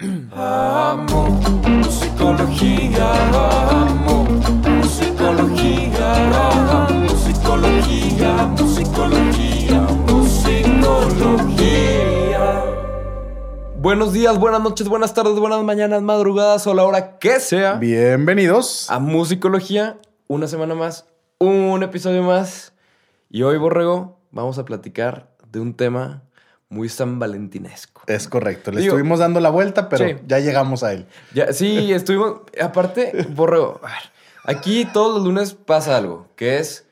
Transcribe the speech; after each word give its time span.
Amo 0.00 1.40
musicología, 1.68 3.12
amo 3.32 4.24
musicología, 4.24 6.14
amo 6.48 7.04
musicología, 7.04 8.46
musicología, 8.58 9.80
musicología. 10.08 11.44
Buenos 13.76 14.12
días, 14.12 14.36
buenas 14.36 14.60
noches, 14.62 14.88
buenas 14.88 15.14
tardes, 15.14 15.38
buenas 15.38 15.62
mañanas, 15.62 16.02
madrugadas 16.02 16.66
o 16.66 16.74
la 16.74 16.82
hora 16.82 17.20
que 17.20 17.38
sea. 17.38 17.74
Bienvenidos. 17.74 18.90
A 18.90 18.98
Musicología, 18.98 20.00
una 20.26 20.48
semana 20.48 20.74
más, 20.74 21.06
un 21.38 21.84
episodio 21.84 22.24
más. 22.24 22.72
Y 23.30 23.42
hoy, 23.42 23.58
Borrego, 23.58 24.18
vamos 24.32 24.58
a 24.58 24.64
platicar 24.64 25.28
de 25.52 25.60
un 25.60 25.74
tema 25.74 26.24
muy 26.74 26.88
san 26.88 27.18
valentinesco. 27.18 28.02
Es 28.06 28.28
correcto. 28.28 28.70
Le 28.72 28.80
Digo- 28.80 28.94
estuvimos 28.94 29.20
dando 29.20 29.40
la 29.40 29.50
vuelta, 29.50 29.88
pero 29.88 30.06
Sí. 30.06 30.16
ya 30.26 30.40
llegamos 30.40 30.82
a 30.82 30.92
él. 30.92 31.06
Ya, 31.32 31.52
sí, 31.52 31.92
estuvimos. 31.92 32.40
Aparte, 32.60 33.26
Borrego, 33.30 33.80
a 33.82 33.86
ver, 33.88 34.02
aquí 34.44 34.84
todos 34.92 35.14
los 35.16 35.24
lunes 35.24 35.54
pasa 35.54 35.96
algo, 35.96 36.28
que 36.36 36.58
es. 36.58 36.86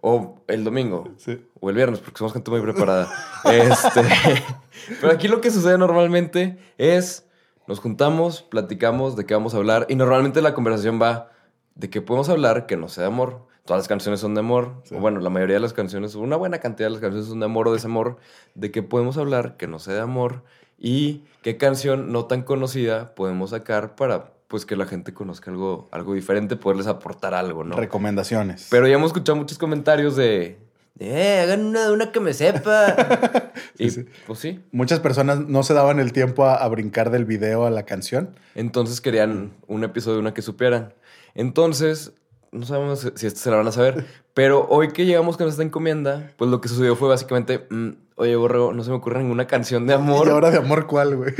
O 0.00 0.36
el 0.46 0.62
domingo. 0.64 1.08
Sí. 1.18 1.44
O 1.60 1.68
el 1.70 1.76
viernes, 1.76 2.00
porque 2.00 2.18
somos 2.18 2.32
gente 2.32 2.50
muy 2.50 2.60
preparada. 2.60 3.08
este. 3.44 4.02
Pero 5.00 5.12
aquí 5.12 5.26
lo 5.28 5.40
que 5.40 5.50
sucede 5.50 5.78
normalmente 5.78 6.58
es. 6.78 7.24
Nos 7.66 7.80
juntamos, 7.80 8.42
platicamos 8.42 9.16
de 9.16 9.26
qué 9.26 9.34
vamos 9.34 9.54
a 9.54 9.56
hablar. 9.56 9.86
Y 9.88 9.96
normalmente 9.96 10.40
la 10.42 10.54
conversación 10.54 11.02
va 11.02 11.30
de 11.74 11.90
qué 11.90 12.00
podemos 12.00 12.28
hablar 12.28 12.66
que 12.66 12.76
no 12.76 12.88
sea 12.88 13.06
amor. 13.06 13.46
Todas 13.66 13.80
las 13.80 13.88
canciones 13.88 14.20
son 14.20 14.34
de 14.34 14.40
amor. 14.40 14.80
Sí. 14.84 14.94
O 14.94 14.98
bueno, 14.98 15.20
la 15.20 15.28
mayoría 15.28 15.56
de 15.56 15.60
las 15.60 15.72
canciones, 15.72 16.14
una 16.14 16.36
buena 16.36 16.58
cantidad 16.58 16.88
de 16.88 16.92
las 16.92 17.00
canciones 17.00 17.28
son 17.28 17.40
de 17.40 17.46
amor 17.46 17.68
o 17.68 17.72
desamor. 17.72 18.16
De 18.54 18.70
qué 18.70 18.82
podemos 18.82 19.18
hablar 19.18 19.56
que 19.56 19.66
no 19.66 19.78
sea 19.78 19.94
de 19.94 20.00
amor. 20.00 20.42
Y 20.78 21.22
qué 21.42 21.56
canción 21.56 22.12
no 22.12 22.26
tan 22.26 22.42
conocida 22.42 23.14
podemos 23.14 23.50
sacar 23.50 23.96
para 23.96 24.32
pues 24.48 24.64
que 24.64 24.76
la 24.76 24.86
gente 24.86 25.12
conozca 25.12 25.50
algo, 25.50 25.88
algo 25.90 26.14
diferente, 26.14 26.56
poderles 26.56 26.86
aportar 26.86 27.34
algo, 27.34 27.64
¿no? 27.64 27.76
Recomendaciones. 27.76 28.68
Pero 28.70 28.86
ya 28.86 28.94
hemos 28.94 29.08
escuchado 29.08 29.34
muchos 29.36 29.58
comentarios 29.58 30.14
de, 30.14 30.58
eh, 30.98 31.40
hagan 31.42 31.66
una 31.66 31.86
de 31.86 31.92
una 31.92 32.10
que 32.10 32.20
me 32.20 32.32
sepa. 32.32 33.52
y 33.78 33.90
sí. 33.90 34.06
pues 34.26 34.38
sí. 34.38 34.60
Muchas 34.72 35.00
personas 35.00 35.40
no 35.40 35.62
se 35.62 35.74
daban 35.74 36.00
el 36.00 36.12
tiempo 36.12 36.46
a, 36.46 36.56
a 36.56 36.68
brincar 36.68 37.10
del 37.10 37.24
video 37.24 37.66
a 37.66 37.70
la 37.70 37.84
canción. 37.84 38.30
Entonces 38.54 39.00
querían 39.00 39.52
un 39.66 39.84
episodio 39.84 40.16
de 40.16 40.20
una 40.20 40.34
que 40.34 40.42
supieran. 40.42 40.94
Entonces, 41.34 42.14
no 42.56 42.66
sabemos 42.66 43.12
si 43.14 43.26
esto 43.26 43.40
se 43.40 43.50
la 43.50 43.56
van 43.56 43.68
a 43.68 43.72
saber. 43.72 44.06
Pero 44.34 44.66
hoy 44.68 44.88
que 44.88 45.06
llegamos 45.06 45.36
con 45.36 45.48
esta 45.48 45.62
encomienda, 45.62 46.32
pues 46.36 46.50
lo 46.50 46.60
que 46.60 46.68
sucedió 46.68 46.96
fue 46.96 47.08
básicamente, 47.08 47.66
mm, 47.70 47.90
oye, 48.16 48.36
Borrego, 48.36 48.72
no 48.72 48.82
se 48.82 48.90
me 48.90 48.96
ocurre 48.96 49.20
ninguna 49.22 49.46
canción 49.46 49.86
de 49.86 49.94
amor. 49.94 50.26
Y 50.26 50.30
ahora 50.30 50.50
de 50.50 50.58
amor, 50.58 50.86
¿cuál, 50.86 51.16
güey? 51.16 51.34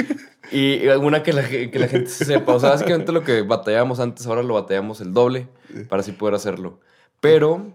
Y 0.52 0.88
alguna 0.88 1.22
que 1.22 1.32
la, 1.32 1.46
que 1.48 1.78
la 1.78 1.88
gente 1.88 2.08
sepa. 2.10 2.54
O 2.54 2.60
sea, 2.60 2.70
básicamente 2.70 3.12
lo 3.12 3.24
que 3.24 3.42
batallábamos 3.42 3.98
antes, 4.00 4.26
ahora 4.26 4.42
lo 4.42 4.54
batallamos 4.54 5.00
el 5.00 5.12
doble 5.12 5.48
para 5.88 6.00
así 6.00 6.12
poder 6.12 6.34
hacerlo. 6.34 6.80
Pero, 7.20 7.74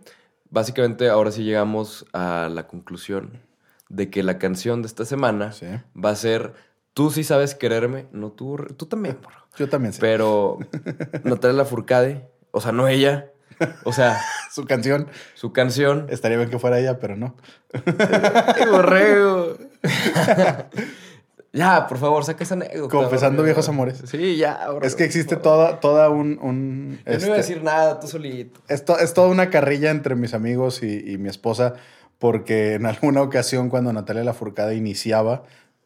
básicamente, 0.50 1.10
ahora 1.10 1.32
sí 1.32 1.44
llegamos 1.44 2.06
a 2.14 2.50
la 2.52 2.68
conclusión 2.68 3.42
de 3.90 4.10
que 4.10 4.24
la 4.24 4.38
canción 4.38 4.82
de 4.82 4.88
esta 4.88 5.04
semana 5.04 5.52
Sí. 5.52 5.66
va 6.02 6.12
a 6.12 6.16
ser 6.16 6.54
Tú 6.94 7.10
sí 7.10 7.24
sabes 7.24 7.56
quererme. 7.56 8.08
No 8.12 8.32
tú, 8.32 8.58
tú 8.78 8.86
también, 8.86 9.16
porro. 9.16 9.48
Yo 9.58 9.70
también 9.70 9.94
sé. 9.94 10.02
Pero 10.02 10.58
Natalia 11.24 11.58
Lafourcade, 11.58 12.30
o 12.52 12.60
sea, 12.60 12.72
no 12.72 12.88
ella. 12.88 13.31
O 13.86 13.94
sea, 13.94 14.20
Su 14.52 14.66
canción 14.66 15.08
su 15.36 15.54
canción. 15.54 16.08
estaría 16.10 16.38
bien 16.38 16.50
que 16.50 16.60
fuera 16.60 16.80
ella, 16.80 17.00
pero 17.00 17.16
no. 17.16 17.36
¡Qué 18.58 18.66
borrego! 18.70 19.58
ya, 21.54 21.88
por 21.88 21.98
favor, 21.98 22.24
saca 22.24 22.44
esa 22.44 22.56
anécdota. 22.56 22.90
Confesando 22.90 23.38
borrego. 23.38 23.44
viejos 23.44 23.70
amores. 23.70 24.02
Sí, 24.06 24.38
ya, 24.38 24.66
borrego, 24.68 24.86
Es 24.86 24.96
que 24.96 25.04
existe 25.04 25.36
toda, 25.36 25.80
toda 25.80 26.10
un... 26.10 26.40
un, 26.42 27.00
Yo 27.06 27.12
no 27.12 27.12
este, 27.14 27.26
iba 27.26 27.36
a 27.36 27.38
decir 27.38 27.64
nada, 27.64 28.00
tú 28.00 28.08
solito. 28.08 28.60
Esto 28.68 28.98
es 29.00 29.14
toda 29.14 29.28
una 29.28 29.50
carrilla 29.50 29.90
entre 29.92 30.16
mis 30.16 30.34
amigos 30.34 30.84
y, 30.84 31.12
y 31.12 31.18
mi 31.18 31.30
esposa, 31.30 31.74
porque 32.20 32.76
en 32.76 32.86
alguna 32.86 33.22
ocasión 33.22 33.70
cuando 33.70 33.92
Natalia 33.94 34.24
Lafourcade 34.24 34.76
iniciaba, 34.76 35.44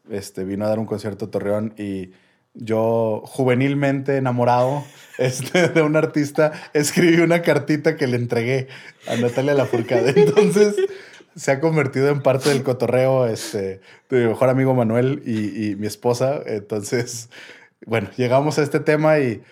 este, 0.10 0.44
vino 0.44 0.66
a 0.66 0.70
dar 0.70 0.80
un 0.80 0.86
concierto 0.86 1.26
a 1.26 1.32
Torreón 1.32 1.74
y 1.78 2.12
yo, 2.56 3.22
juvenilmente 3.26 4.18
enamorado 4.18 4.84
este, 5.18 5.70
de 5.70 5.82
un 5.82 5.96
artista, 5.96 6.52
escribí 6.74 7.22
una 7.22 7.42
cartita 7.42 7.96
que 7.96 8.08
le 8.08 8.18
entregué 8.18 8.68
a 9.08 9.16
Natalia 9.16 9.54
Lafourcade. 9.54 10.14
Entonces 10.16 10.76
se 11.36 11.52
ha 11.52 11.60
convertido 11.60 12.10
en 12.10 12.22
parte 12.22 12.50
del 12.50 12.64
cotorreo 12.64 13.28
este, 13.28 13.82
de 14.10 14.22
mi 14.22 14.28
mejor 14.28 14.50
amigo 14.50 14.74
Manuel 14.74 15.22
y, 15.26 15.70
y 15.70 15.76
mi 15.76 15.88
esposa. 15.88 16.42
Entonces, 16.46 17.30
bueno, 17.86 18.10
llegamos 18.16 18.58
a 18.58 18.64
este 18.64 18.80
tema 18.80 19.20
y 19.20 19.44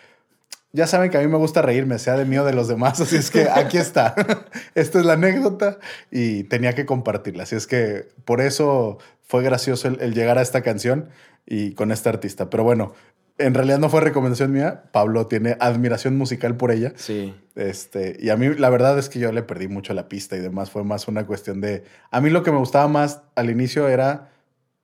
ya 0.74 0.88
saben 0.88 1.12
que 1.12 1.18
a 1.18 1.22
mí 1.22 1.28
me 1.28 1.38
gusta 1.38 1.62
reírme, 1.62 2.00
sea 2.00 2.18
de 2.18 2.26
mí 2.26 2.38
o 2.38 2.44
de 2.44 2.54
los 2.54 2.68
demás, 2.68 3.00
así 3.00 3.16
es 3.16 3.30
que 3.30 3.48
aquí 3.50 3.78
está. 3.78 4.16
Esta 4.76 5.00
es 5.00 5.06
la 5.06 5.14
anécdota 5.14 5.78
y 6.12 6.44
tenía 6.46 6.74
que 6.74 6.86
compartirla. 6.86 7.44
Así 7.44 7.56
es 7.56 7.68
que 7.68 8.08
por 8.26 8.42
eso 8.42 8.98
fue 9.22 9.44
gracioso 9.44 9.88
el, 9.88 10.02
el 10.02 10.14
llegar 10.14 10.40
a 10.40 10.42
esta 10.42 10.62
canción 10.62 11.10
y 11.46 11.74
con 11.74 11.92
este 11.92 12.10
artista. 12.10 12.50
Pero 12.50 12.64
bueno, 12.64 12.94
en 13.38 13.54
realidad 13.54 13.80
no 13.80 13.90
fue 13.90 14.02
recomendación 14.02 14.52
mía. 14.52 14.84
Pablo 14.92 15.28
tiene 15.28 15.58
admiración 15.60 16.18
musical 16.18 16.56
por 16.58 16.72
ella. 16.72 16.94
Sí. 16.96 17.34
Este, 17.56 18.18
y 18.20 18.30
a 18.30 18.38
mí 18.38 18.50
la 18.56 18.70
verdad 18.70 18.98
es 18.98 19.10
que 19.10 19.20
yo 19.20 19.32
le 19.32 19.44
perdí 19.44 19.68
mucho 19.68 19.94
la 19.94 20.08
pista 20.08 20.36
y 20.36 20.40
demás. 20.40 20.72
Fue 20.72 20.84
más 20.84 21.08
una 21.08 21.26
cuestión 21.26 21.62
de... 21.62 21.84
A 22.12 22.22
mí 22.22 22.30
lo 22.30 22.44
que 22.44 22.52
me 22.52 22.58
gustaba 22.58 22.88
más 22.88 23.22
al 23.36 23.50
inicio 23.50 23.88
era... 23.88 24.33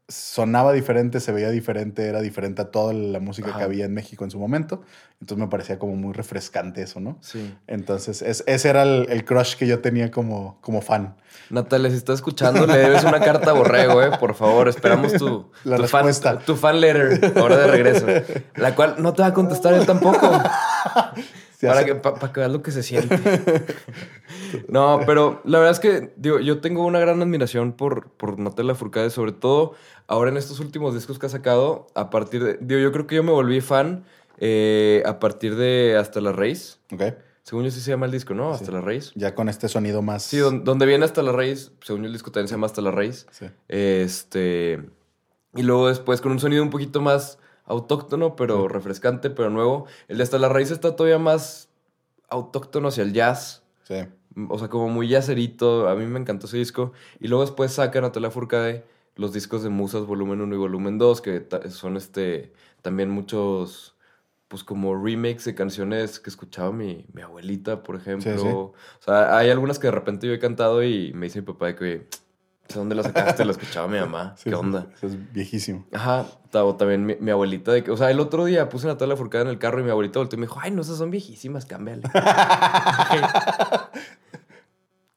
Sonaba 0.09 0.73
diferente, 0.73 1.19
se 1.19 1.31
veía 1.31 1.49
diferente, 1.51 2.07
era 2.07 2.19
diferente 2.19 2.63
a 2.63 2.71
toda 2.71 2.93
la 2.93 3.19
música 3.19 3.49
Ajá. 3.49 3.59
que 3.59 3.63
había 3.65 3.85
en 3.85 3.93
México 3.93 4.23
en 4.25 4.31
su 4.31 4.39
momento. 4.39 4.81
Entonces 5.21 5.37
me 5.37 5.47
parecía 5.49 5.77
como 5.79 5.95
muy 5.95 6.13
refrescante 6.13 6.81
eso, 6.81 6.99
¿no? 6.99 7.17
Sí. 7.21 7.55
Entonces 7.67 8.21
es- 8.23 8.43
ese 8.47 8.69
era 8.69 8.83
el, 8.83 9.05
el 9.09 9.23
crush 9.23 9.55
que 9.55 9.67
yo 9.67 9.79
tenía 9.79 10.09
como, 10.11 10.57
como 10.61 10.81
fan. 10.81 11.15
Natalia, 11.51 11.89
si 11.91 11.97
estás 11.97 12.15
escuchando, 12.15 12.65
le 12.65 12.77
debes 12.77 13.03
una 13.03 13.19
carta 13.19 13.51
a 13.51 13.53
Borrego, 13.53 14.01
¿eh? 14.01 14.09
Por 14.19 14.33
favor, 14.33 14.67
esperamos 14.67 15.13
tu, 15.13 15.51
La 15.63 15.77
tu, 15.77 15.87
fan, 15.87 16.07
tu 16.45 16.55
fan 16.55 16.81
letter 16.81 17.33
ahora 17.37 17.57
de 17.57 17.67
regreso. 17.67 18.07
La 18.55 18.73
cual 18.75 18.95
no 18.97 19.13
te 19.13 19.21
va 19.21 19.27
a 19.29 19.33
contestar 19.33 19.73
él 19.75 19.85
tampoco. 19.85 20.31
Para, 21.61 21.83
que, 21.85 21.95
pa- 21.95 22.15
para 22.15 22.31
que 22.33 22.39
veas 22.39 22.51
lo 22.51 22.61
que 22.61 22.71
se 22.71 22.83
siente. 22.83 23.19
No, 24.67 25.01
pero 25.05 25.41
la 25.45 25.59
verdad 25.59 25.73
es 25.73 25.79
que 25.79 26.13
digo, 26.17 26.39
yo 26.39 26.59
tengo 26.59 26.83
una 26.85 26.99
gran 26.99 27.21
admiración 27.21 27.73
por, 27.73 28.09
por 28.11 28.39
Natalia 28.39 28.73
Furcade, 28.73 29.09
sobre 29.11 29.31
todo 29.31 29.73
ahora 30.07 30.31
en 30.31 30.37
estos 30.37 30.59
últimos 30.59 30.93
discos 30.95 31.19
que 31.19 31.27
ha 31.27 31.29
sacado. 31.29 31.87
A 31.93 32.09
partir 32.09 32.43
de. 32.43 32.57
Digo, 32.61 32.79
yo 32.81 32.91
creo 32.91 33.05
que 33.05 33.15
yo 33.15 33.23
me 33.23 33.31
volví 33.31 33.61
fan 33.61 34.05
eh, 34.39 35.03
a 35.05 35.19
partir 35.19 35.55
de 35.55 35.97
Hasta 35.99 36.19
la 36.21 36.31
Raíz. 36.31 36.79
Ok. 36.91 37.03
Según 37.43 37.63
yo 37.65 37.71
sí 37.71 37.79
se 37.81 37.91
llama 37.91 38.05
el 38.07 38.11
disco, 38.11 38.33
¿no? 38.33 38.51
Hasta 38.51 38.65
Sí. 38.67 38.71
la 38.71 38.81
Raíz. 38.81 39.11
Ya 39.15 39.33
con 39.35 39.49
este 39.49 39.67
sonido 39.69 40.01
más... 40.01 40.23
Sí, 40.23 40.37
don- 40.37 40.63
donde 40.63 40.85
viene 40.85 41.05
Hasta 41.05 41.21
la 41.23 41.31
Raíz, 41.31 41.71
según 41.83 42.01
yo 42.03 42.07
el 42.07 42.13
disco 42.13 42.31
también 42.31 42.47
se 42.47 42.53
llama 42.55 42.67
Hasta 42.67 42.81
la 42.81 42.91
Raíz. 42.91 43.25
Sí. 43.31 43.45
Este. 43.67 44.81
Y 45.55 45.63
luego 45.63 45.87
después 45.89 46.21
con 46.21 46.31
un 46.31 46.39
sonido 46.39 46.63
un 46.63 46.69
poquito 46.69 47.01
más 47.01 47.37
autóctono, 47.69 48.35
pero 48.35 48.67
refrescante, 48.67 49.29
pero 49.29 49.49
nuevo. 49.49 49.85
El 50.09 50.17
de 50.17 50.23
Hasta 50.23 50.37
la 50.37 50.49
Raíz 50.49 50.71
está 50.71 50.95
todavía 50.95 51.19
más 51.19 51.69
autóctono 52.27 52.89
hacia 52.89 53.03
el 53.03 53.13
jazz. 53.13 53.63
Sí. 53.83 53.95
O 54.49 54.59
sea, 54.59 54.67
como 54.67 54.89
muy 54.89 55.07
yacerito. 55.07 55.87
A 55.87 55.95
mí 55.95 56.05
me 56.05 56.19
encantó 56.19 56.47
ese 56.47 56.57
disco. 56.57 56.91
Y 57.19 57.27
luego 57.27 57.43
después 57.43 57.71
saca 57.71 58.01
Natalia 58.01 58.31
Furcade 58.31 58.83
los 59.15 59.33
discos 59.33 59.63
de 59.63 59.69
Musas 59.69 60.05
volumen 60.05 60.39
1 60.39 60.55
y 60.55 60.57
volumen 60.57 60.97
2, 60.97 61.19
que 61.21 61.45
son 61.69 61.97
este 61.97 62.53
también 62.81 63.09
muchos, 63.09 63.97
pues 64.47 64.63
como 64.63 64.95
remakes 64.95 65.43
de 65.43 65.55
canciones 65.55 66.21
que 66.21 66.29
escuchaba 66.29 66.71
mi, 66.71 67.05
mi 67.11 67.21
abuelita, 67.21 67.83
por 67.83 67.97
ejemplo. 67.97 68.31
Sí, 68.31 68.39
sí. 68.39 68.47
O 68.47 68.73
sea, 69.01 69.37
hay 69.37 69.49
algunas 69.49 69.77
que 69.77 69.87
de 69.87 69.91
repente 69.91 70.25
yo 70.25 70.33
he 70.33 70.39
cantado 70.39 70.83
y 70.83 71.11
me 71.13 71.25
dice 71.25 71.41
mi 71.41 71.47
papá 71.47 71.67
de 71.67 71.75
que, 71.75 71.83
"Oye, 71.83 71.95
¿de 71.97 72.07
dónde 72.75 72.95
la 72.95 73.03
sacaste? 73.03 73.43
La 73.45 73.51
escuchaba 73.51 73.87
mi 73.87 73.99
mamá. 73.99 74.35
Sí, 74.37 74.49
¿Qué 74.49 74.55
onda? 74.55 74.87
Es 75.01 75.33
viejísimo. 75.33 75.85
Ajá, 75.91 76.25
o 76.53 76.75
también 76.75 77.05
mi, 77.05 77.15
mi 77.19 77.31
abuelita 77.31 77.71
de 77.71 77.83
que, 77.83 77.91
o 77.91 77.97
sea, 77.97 78.11
el 78.11 78.19
otro 78.19 78.45
día 78.45 78.69
puse 78.69 78.87
Natalia 78.87 79.15
Furcade 79.15 79.43
en 79.43 79.49
el 79.49 79.59
carro 79.59 79.79
y 79.79 79.83
mi 79.83 79.89
abuelita 79.89 80.19
volteó 80.19 80.37
y 80.37 80.39
me 80.41 80.47
dijo, 80.47 80.59
ay, 80.61 80.71
no, 80.71 80.81
esas 80.81 80.97
son 80.97 81.11
viejísimas, 81.11 81.65
cámbiale. 81.65 82.03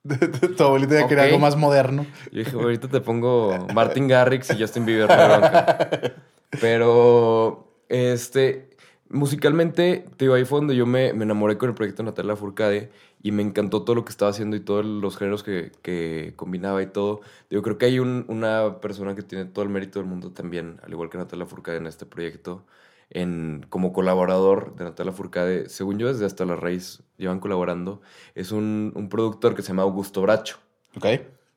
tu 0.57 0.65
abuelita 0.65 1.01
ya 1.01 1.07
quería 1.07 1.25
algo 1.25 1.39
más 1.39 1.57
moderno. 1.57 2.07
Yo 2.33 2.39
dije, 2.41 2.57
ahorita 2.57 2.89
te 2.89 3.01
pongo 3.01 3.67
Martin 3.73 4.09
Garrix 4.09 4.51
y 4.51 4.61
Justin 4.61 4.85
Bieber. 4.85 5.09
no 5.09 5.15
hay 5.15 5.29
bronca". 5.29 6.15
Pero, 6.61 7.73
este, 7.89 8.71
musicalmente, 9.09 10.05
te 10.17 10.25
digo, 10.25 10.35
ahí 10.35 10.45
fue 10.45 10.59
donde 10.59 10.77
yo 10.77 10.87
me, 10.87 11.13
me 11.13 11.25
enamoré 11.25 11.57
con 11.57 11.69
el 11.69 11.75
proyecto 11.75 12.03
Natalia 12.03 12.37
Furcade 12.37 12.91
y 13.23 13.33
me 13.33 13.43
encantó 13.43 13.85
todo 13.85 13.95
lo 13.97 14.05
que 14.05 14.11
estaba 14.11 14.31
haciendo 14.31 14.57
y 14.57 14.61
todos 14.61 14.85
los 14.85 15.17
géneros 15.17 15.43
que, 15.43 15.73
que 15.83 16.33
combinaba 16.37 16.83
y 16.83 16.87
todo. 16.87 17.21
Digo, 17.51 17.63
creo 17.63 17.79
que 17.79 17.87
hay 17.87 17.99
un- 17.99 18.25
una 18.29 18.81
persona 18.81 19.15
que 19.15 19.23
tiene 19.23 19.45
todo 19.47 19.65
el 19.65 19.71
mérito 19.71 19.99
del 20.01 20.09
mundo 20.09 20.33
también, 20.33 20.81
al 20.83 20.91
igual 20.93 21.11
que 21.11 21.19
Natalia 21.19 21.47
Furcade 21.47 21.79
en 21.79 21.87
este 21.87 22.07
proyecto, 22.07 22.67
en, 23.11 23.65
como 23.69 23.93
colaborador 23.93 24.75
de 24.77 24.85
Natalia 24.85 25.13
Furcade, 25.13 25.69
según 25.69 25.99
yo, 25.99 26.09
desde 26.09 26.25
Hasta 26.27 26.45
la 26.47 26.57
Raíz 26.57 27.03
llevan 27.19 27.41
colaborando, 27.41 28.01
es 28.35 28.53
un, 28.53 28.93
un 28.97 29.09
productor 29.09 29.55
que 29.55 29.63
se 29.63 29.69
llama 29.69 29.83
Augusto 29.83 30.23
Bracho. 30.23 30.59
Ok. 30.97 31.07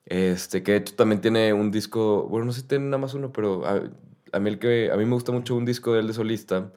Este, 0.06 0.62
que 0.64 0.74
de 0.74 0.78
hecho 0.80 0.96
también 0.96 1.22
tiene 1.22 1.54
un 1.54 1.72
disco, 1.72 2.28
bueno, 2.30 2.46
no 2.46 2.52
sé 2.52 2.62
si 2.62 2.68
tiene 2.68 2.86
nada 2.86 3.00
más 3.00 3.14
uno, 3.16 3.32
pero 3.32 3.66
ah, 3.66 3.82
a 4.32 4.40
mí, 4.40 4.50
el 4.50 4.60
que, 4.60 4.92
a 4.92 4.98
mí 4.98 5.06
me 5.06 5.14
gusta 5.14 5.32
mucho 5.32 5.56
un 5.56 5.66
disco 5.66 5.94
de 5.94 6.02
él 6.02 6.08
de 6.08 6.14
solista, 6.14 6.72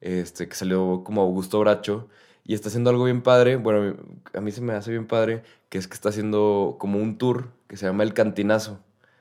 este, 0.00 0.48
que 0.48 0.54
salió 0.56 1.02
como 1.04 1.22
Augusto 1.22 1.60
Bracho, 1.60 2.08
y 2.44 2.54
está 2.54 2.68
haciendo 2.68 2.90
algo 2.90 3.04
bien 3.04 3.22
padre, 3.22 3.56
bueno, 3.56 3.96
a 4.34 4.40
mí, 4.40 4.50
se 4.52 4.60
me 4.60 4.74
hace 4.74 4.90
bien 4.90 5.06
padre, 5.06 5.42
que 5.70 5.78
es 5.78 5.88
que 5.88 5.94
está 5.94 6.10
haciendo 6.10 6.76
como 6.78 6.98
un 6.98 7.18
tour 7.18 7.48
que 7.66 7.76
se 7.76 7.86
llama 7.86 8.02
El 8.04 8.14
Cantinazo, 8.14 8.80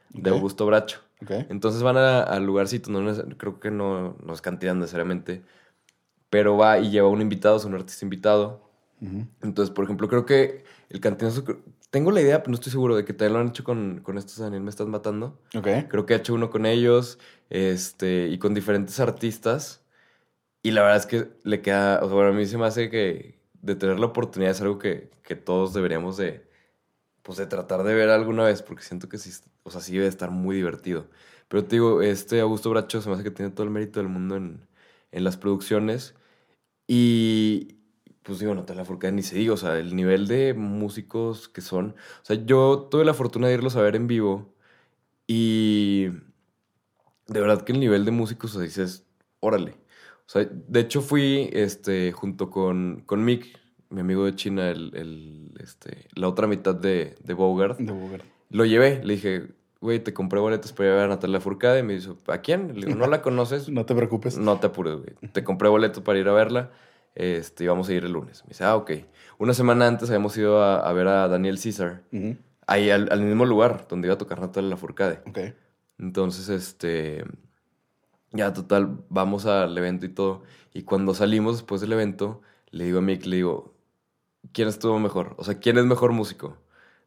de. 0.09 0.29
Augusto 0.35 0.65
Bracho. 0.65 0.99
Entonces 1.49 1.81
van 1.83 1.97
a- 1.97 2.21
al 2.23 2.45
lugarcito, 2.45 2.91
no, 2.91 3.13
creo 3.37 3.59
que 3.59 3.71
no, 3.71 4.17
no 4.23 4.33
es 4.33 4.41
cantidad 4.41 4.75
necesariamente, 4.75 5.41
pero 6.29 6.57
va 6.57 6.79
y 6.79 6.89
lleva 6.91 7.07
un 7.07 7.21
invitado, 7.21 7.57
es 7.57 7.65
un 7.65 7.75
artista 7.75 8.05
invitado. 8.05 8.61
Entonces, 9.41 9.73
por 9.73 9.83
ejemplo, 9.85 10.07
creo 10.07 10.25
que 10.25 10.63
el 10.89 10.99
cantinazo, 10.99 11.43
tengo 11.89 12.11
la 12.11 12.21
idea, 12.21 12.39
pero 12.39 12.51
no 12.51 12.55
estoy 12.55 12.71
seguro 12.71 12.95
de 12.95 13.05
que 13.05 13.13
también 13.13 13.33
lo 13.33 13.39
han 13.39 13.49
hecho 13.49 13.63
con, 13.63 13.99
con 14.01 14.17
estos 14.17 14.37
Daniel 14.37 14.63
Me 14.63 14.69
Estás 14.69 14.87
Matando. 14.87 15.39
Creo 15.89 16.05
que 16.05 16.13
ha 16.13 16.17
hecho 16.17 16.33
uno 16.33 16.49
con 16.49 16.65
ellos 16.65 17.19
este, 17.49 18.27
y 18.29 18.37
con 18.37 18.53
diferentes 18.53 18.99
artistas. 18.99 19.81
Y 20.63 20.71
la 20.71 20.81
verdad 20.83 20.97
es 20.97 21.05
que 21.07 21.29
le 21.43 21.61
queda, 21.61 21.97
o 22.03 22.07
sea, 22.07 22.15
bueno, 22.15 22.29
a 22.31 22.33
mí 22.33 22.45
se 22.45 22.57
me 22.57 22.65
hace 22.65 22.89
que 22.89 23.41
de 23.61 23.75
tener 23.75 23.99
la 23.99 24.07
oportunidad 24.07 24.51
es 24.53 24.61
algo 24.61 24.79
que, 24.79 25.11
que 25.23 25.35
todos 25.35 25.73
deberíamos 25.73 26.17
de, 26.17 26.47
pues 27.23 27.37
de 27.39 27.47
tratar 27.47 27.83
de 27.83 27.93
ver 27.95 28.09
alguna 28.09 28.45
vez, 28.45 28.61
porque 28.63 28.83
siento 28.83 29.09
que 29.09 29.17
sí, 29.17 29.31
o 29.63 29.71
sea, 29.71 29.81
sí 29.81 29.93
debe 29.95 30.07
estar 30.07 30.31
muy 30.31 30.55
divertido. 30.57 31.09
Pero 31.49 31.65
te 31.65 31.77
digo, 31.77 32.01
este 32.01 32.41
Augusto 32.41 32.69
Bracho 32.71 33.01
se 33.01 33.09
me 33.09 33.15
hace 33.15 33.23
que 33.23 33.31
tiene 33.31 33.51
todo 33.51 33.65
el 33.65 33.71
mérito 33.71 33.99
del 33.99 34.09
mundo 34.09 34.35
en, 34.37 34.67
en 35.11 35.23
las 35.23 35.37
producciones. 35.37 36.15
Y 36.87 37.77
pues 38.23 38.39
digo, 38.39 38.55
Natalia 38.55 38.85
Furcade 38.85 39.13
ni 39.13 39.23
se 39.23 39.35
diga, 39.37 39.53
o 39.53 39.57
sea, 39.57 39.77
el 39.79 39.95
nivel 39.95 40.27
de 40.27 40.53
músicos 40.53 41.49
que 41.49 41.61
son. 41.61 41.91
O 42.23 42.25
sea, 42.25 42.37
yo 42.45 42.87
tuve 42.91 43.05
la 43.05 43.13
fortuna 43.13 43.47
de 43.47 43.55
irlos 43.55 43.75
a 43.75 43.81
ver 43.81 43.95
en 43.95 44.07
vivo 44.07 44.53
y 45.27 46.09
de 47.27 47.41
verdad 47.41 47.63
que 47.63 47.71
el 47.73 47.79
nivel 47.79 48.05
de 48.05 48.11
músicos, 48.11 48.51
o 48.51 48.53
sea, 48.55 48.63
dices, 48.63 49.05
órale. 49.39 49.75
O 50.25 50.29
sea, 50.29 50.47
de 50.49 50.79
hecho 50.79 51.01
fui 51.01 51.49
este, 51.53 52.11
junto 52.11 52.49
con, 52.49 53.03
con 53.05 53.23
Mick, 53.23 53.59
mi 53.89 54.01
amigo 54.01 54.25
de 54.25 54.35
China, 54.35 54.69
el, 54.69 54.91
el, 54.95 55.51
este, 55.61 56.07
la 56.15 56.27
otra 56.27 56.47
mitad 56.47 56.75
de, 56.75 57.15
de 57.23 57.33
Bogart. 57.33 57.77
De 57.79 57.91
Bogart. 57.91 58.23
Lo 58.49 58.65
llevé, 58.65 59.03
le 59.03 59.13
dije, 59.13 59.47
güey, 59.81 59.99
te 59.99 60.13
compré 60.13 60.39
boletos 60.39 60.73
para 60.73 60.89
ir 60.89 60.93
a 60.93 60.95
ver 60.95 61.05
a 61.05 61.07
Natalia 61.09 61.39
Furcade. 61.39 61.83
Me 61.83 61.93
dijo, 61.95 62.17
¿a 62.27 62.37
quién? 62.39 62.79
Le 62.79 62.87
digo, 62.87 62.97
¿no 62.97 63.07
la 63.07 63.21
conoces? 63.23 63.69
No 63.69 63.85
te 63.85 63.93
preocupes. 63.93 64.37
No 64.37 64.59
te 64.59 64.67
apures, 64.67 64.95
güey. 64.95 65.31
Te 65.31 65.43
compré 65.43 65.69
boletos 65.69 66.03
para 66.03 66.17
ir 66.19 66.27
a 66.27 66.33
verla. 66.33 66.71
Este, 67.15 67.65
y 67.65 67.67
vamos 67.67 67.89
a 67.89 67.93
ir 67.93 68.05
el 68.05 68.13
lunes. 68.13 68.43
Me 68.43 68.49
dice, 68.49 68.63
ah, 68.63 68.75
ok. 68.75 68.91
Una 69.37 69.53
semana 69.53 69.87
antes 69.87 70.09
habíamos 70.09 70.37
ido 70.37 70.63
a, 70.63 70.77
a 70.87 70.93
ver 70.93 71.07
a 71.07 71.27
Daniel 71.27 71.57
César. 71.57 72.01
Ahí 72.65 72.89
al, 72.89 73.11
al 73.11 73.21
mismo 73.21 73.45
lugar 73.45 73.85
donde 73.89 74.07
iba 74.07 74.15
a 74.15 74.17
tocar 74.17 74.39
Natalia 74.39 74.69
Lafourcade. 74.71 75.19
Ok. 75.27 75.39
Entonces, 75.99 76.49
este. 76.49 77.23
Ya, 78.33 78.51
total, 78.51 79.05
vamos 79.09 79.45
al 79.45 79.77
evento 79.77 80.05
y 80.07 80.09
todo. 80.09 80.43
Y 80.73 80.83
cuando 80.83 81.13
salimos 81.13 81.57
después 81.57 81.81
del 81.81 81.93
evento, 81.93 82.41
le 82.71 82.85
digo 82.85 82.97
a 82.97 83.01
Mick, 83.01 83.25
le 83.25 83.37
digo, 83.37 83.75
¿quién 84.51 84.67
estuvo 84.67 84.99
mejor? 84.99 85.35
O 85.37 85.43
sea, 85.43 85.59
¿quién 85.59 85.77
es 85.77 85.85
mejor 85.85 86.11
músico? 86.11 86.57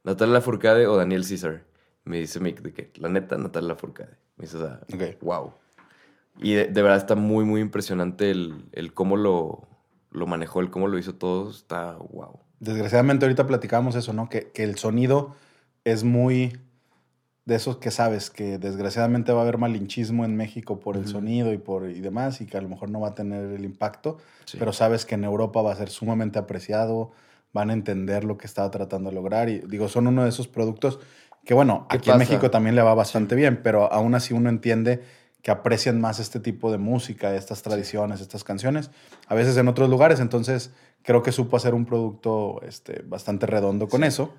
¿Natalia 0.05 0.35
Lafourcade 0.35 0.87
o 0.87 0.97
Daniel 0.97 1.25
César? 1.25 1.65
Me 2.05 2.21
dice 2.21 2.39
Mick, 2.39 2.63
de 2.63 2.73
que, 2.73 2.93
la 3.01 3.09
neta, 3.09 3.37
Natalia 3.37 3.71
Lafourcade. 3.71 4.17
Me 4.37 4.45
dice, 4.45 4.57
o 4.59 4.61
sea, 4.61 4.81
wow. 5.21 5.53
Y 6.39 6.55
de, 6.55 6.67
de 6.67 6.83
verdad 6.83 6.99
está 6.99 7.17
muy, 7.17 7.45
muy 7.45 7.61
impresionante 7.61 8.31
el, 8.31 8.65
el 8.71 8.95
cómo 8.95 9.17
lo, 9.17 9.67
lo 10.13 10.27
manejó, 10.29 10.61
el 10.61 10.71
cómo 10.71 10.87
lo 10.87 10.97
hizo 10.97 11.17
todo. 11.17 11.51
Está 11.51 11.95
wow. 11.95 12.39
Desgraciadamente 12.61 13.25
ahorita 13.25 13.49
platicábamos 13.49 13.97
eso, 13.97 14.13
¿no? 14.13 14.29
Que, 14.29 14.53
que 14.53 14.63
el 14.63 14.77
sonido 14.77 15.35
es 15.85 16.05
muy 16.05 16.61
de 17.47 17.55
esos 17.55 17.77
que 17.79 17.91
sabes 17.93 18.29
que 18.29 18.59
desgraciadamente 18.59 19.33
va 19.33 19.39
a 19.39 19.43
haber 19.43 19.57
malinchismo 19.57 20.25
en 20.25 20.37
México 20.37 20.81
por 20.81 20.97
el 20.97 21.07
sonido 21.07 21.53
y 21.53 21.59
por 21.59 21.89
y 21.89 22.01
demás 22.01 22.41
y 22.41 22.47
que 22.47 22.59
a 22.59 22.61
lo 22.61 22.69
mejor 22.69 22.91
no 22.91 23.01
va 23.01 23.09
a 23.09 23.15
tener 23.15 23.45
el 23.53 23.65
impacto, 23.65 24.19
Sí. 24.45 24.57
pero 24.59 24.73
sabes 24.73 25.07
que 25.07 25.15
en 25.15 25.23
Europa 25.25 25.63
va 25.63 25.73
a 25.73 25.77
ser 25.77 25.89
sumamente 25.89 26.39
apreciado, 26.41 27.13
van 27.53 27.71
a 27.71 27.73
entender 27.73 28.25
lo 28.25 28.37
que 28.37 28.47
estaba 28.49 28.71
tratando 28.73 29.11
de 29.11 29.15
lograr 29.15 29.49
y 29.49 29.61
digo, 29.61 29.89
son 29.89 30.09
uno 30.09 30.25
de 30.25 30.29
esos 30.29 30.49
productos 30.49 30.99
que 31.45 31.55
bueno, 31.55 31.87
¿Qué 31.89 31.99
aquí 31.99 32.11
en? 32.11 32.19
México 32.19 32.51
también 32.51 32.75
le 32.75 32.83
va 32.83 32.95
bastante 32.95 33.37
bien, 33.37 33.61
pero 33.63 33.93
aún 33.93 34.17
así 34.17 34.35
uno 34.35 34.49
entiende 34.51 35.05
que 35.43 35.53
aprecian 35.53 36.01
más 36.01 36.19
este 36.19 36.41
tipo 36.41 36.73
de 36.73 36.79
música, 36.79 37.33
estas 37.37 37.63
tradiciones, 37.63 38.21
estas 38.21 38.43
canciones, 38.43 38.91
a 39.29 39.37
veces 39.37 39.57
en 39.57 39.69
otros 39.69 39.89
lugares, 39.89 40.19
entonces 40.19 40.73
creo 41.05 41.23
que 41.23 41.31
supo 41.31 41.57
hacer 41.57 41.73
un 41.75 41.85
producto 41.87 42.61
este, 42.63 43.03
bastante 43.07 43.47
redondo 43.47 43.87
con 43.89 44.01
Sí. 44.01 44.09
eso. 44.09 44.35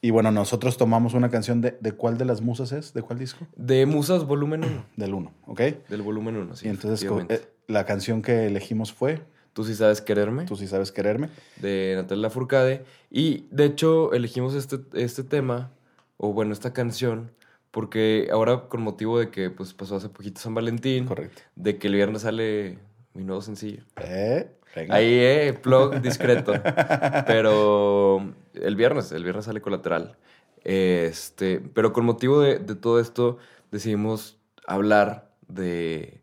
Y 0.00 0.10
bueno, 0.10 0.30
nosotros 0.30 0.76
tomamos 0.76 1.14
una 1.14 1.28
canción 1.28 1.60
de, 1.60 1.76
¿de 1.80 1.92
cuál 1.92 2.18
de 2.18 2.24
las 2.24 2.40
musas 2.40 2.72
es? 2.72 2.92
¿De 2.94 3.02
cuál 3.02 3.18
disco? 3.18 3.46
De 3.56 3.84
Musas 3.86 4.24
Volumen 4.26 4.64
1. 4.64 4.84
Del 4.96 5.14
1, 5.14 5.32
¿ok? 5.46 5.60
Del 5.88 6.02
volumen 6.02 6.36
1, 6.36 6.56
sí. 6.56 6.66
y 6.66 6.70
entonces 6.70 7.08
eh, 7.28 7.48
la 7.66 7.84
canción 7.84 8.22
que 8.22 8.46
elegimos 8.46 8.92
fue 8.92 9.20
Tú 9.58 9.64
sí 9.64 9.74
sabes 9.74 10.00
quererme, 10.00 10.44
Tú 10.44 10.54
sí 10.54 10.68
sabes 10.68 10.92
quererme. 10.92 11.30
de 11.60 11.94
Natalia 11.96 12.22
Lafourcade. 12.22 12.84
Y 13.10 13.46
de 13.50 13.64
hecho 13.64 14.12
elegimos 14.12 14.54
este, 14.54 14.78
este 14.92 15.24
tema, 15.24 15.72
o 16.16 16.32
bueno, 16.32 16.52
esta 16.52 16.72
canción, 16.72 17.32
porque 17.72 18.28
ahora 18.30 18.68
con 18.68 18.82
motivo 18.82 19.18
de 19.18 19.30
que 19.30 19.50
pues, 19.50 19.74
pasó 19.74 19.96
hace 19.96 20.10
poquito 20.10 20.40
San 20.40 20.54
Valentín, 20.54 21.06
Correcto. 21.06 21.42
de 21.56 21.76
que 21.76 21.88
el 21.88 21.94
viernes 21.94 22.22
sale 22.22 22.78
mi 23.18 23.24
nuevo 23.24 23.42
sencillo. 23.42 23.82
Eh, 23.96 24.48
venga. 24.74 24.94
Ahí, 24.94 25.12
eh, 25.12 25.58
plug 25.60 26.00
discreto. 26.00 26.52
Pero 27.26 28.32
el 28.54 28.76
viernes, 28.76 29.10
el 29.12 29.24
viernes 29.24 29.44
sale 29.46 29.60
colateral. 29.60 30.16
Este, 30.64 31.60
pero 31.60 31.92
con 31.92 32.04
motivo 32.04 32.40
de, 32.40 32.58
de 32.58 32.74
todo 32.74 33.00
esto, 33.00 33.38
decidimos 33.70 34.38
hablar 34.66 35.30
de 35.46 36.20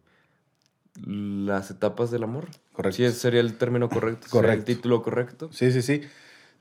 las 1.04 1.72
etapas 1.72 2.12
del 2.12 2.24
amor. 2.24 2.46
Correcto. 2.74 2.98
Sí, 2.98 3.06
ese 3.06 3.18
sería 3.18 3.40
el 3.40 3.58
término 3.58 3.90
correcto. 3.90 4.28
Correcto. 4.30 4.58
El 4.58 4.64
título 4.64 5.02
correcto. 5.02 5.50
Sí, 5.52 5.72
sí, 5.72 5.82
sí. 5.82 6.02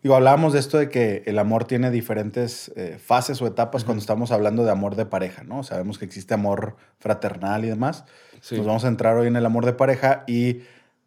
Digo, 0.05 0.17
hablábamos 0.17 0.53
de 0.53 0.59
esto 0.59 0.77
de 0.77 0.91
que 0.91 1.23
el 1.25 1.39
amor 1.39 1.65
tiene 1.65 1.91
diferentes 1.91 2.71
eh, 2.77 2.99
fases 3.03 3.41
o 3.41 3.47
etapas 3.47 3.85
cuando 3.85 4.03
estamos 4.03 4.33
hablando 4.33 4.63
de 4.63 4.71
amor 4.71 4.97
de 4.97 5.07
pareja, 5.07 5.45
¿no? 5.45 5.63
Sabemos 5.63 5.97
que 5.97 6.05
existe 6.05 6.35
amor 6.35 6.77
fraternal 6.99 7.65
y 7.65 7.69
demás. 7.69 8.05
Sí. 8.43 8.55
Nos 8.55 8.67
vamos 8.67 8.85
a 8.85 8.89
entrar 8.89 9.17
hoy 9.17 9.29
en 9.29 9.37
el 9.37 9.47
amor 9.47 9.65
de 9.65 9.73
pareja 9.73 10.25
y 10.27 10.61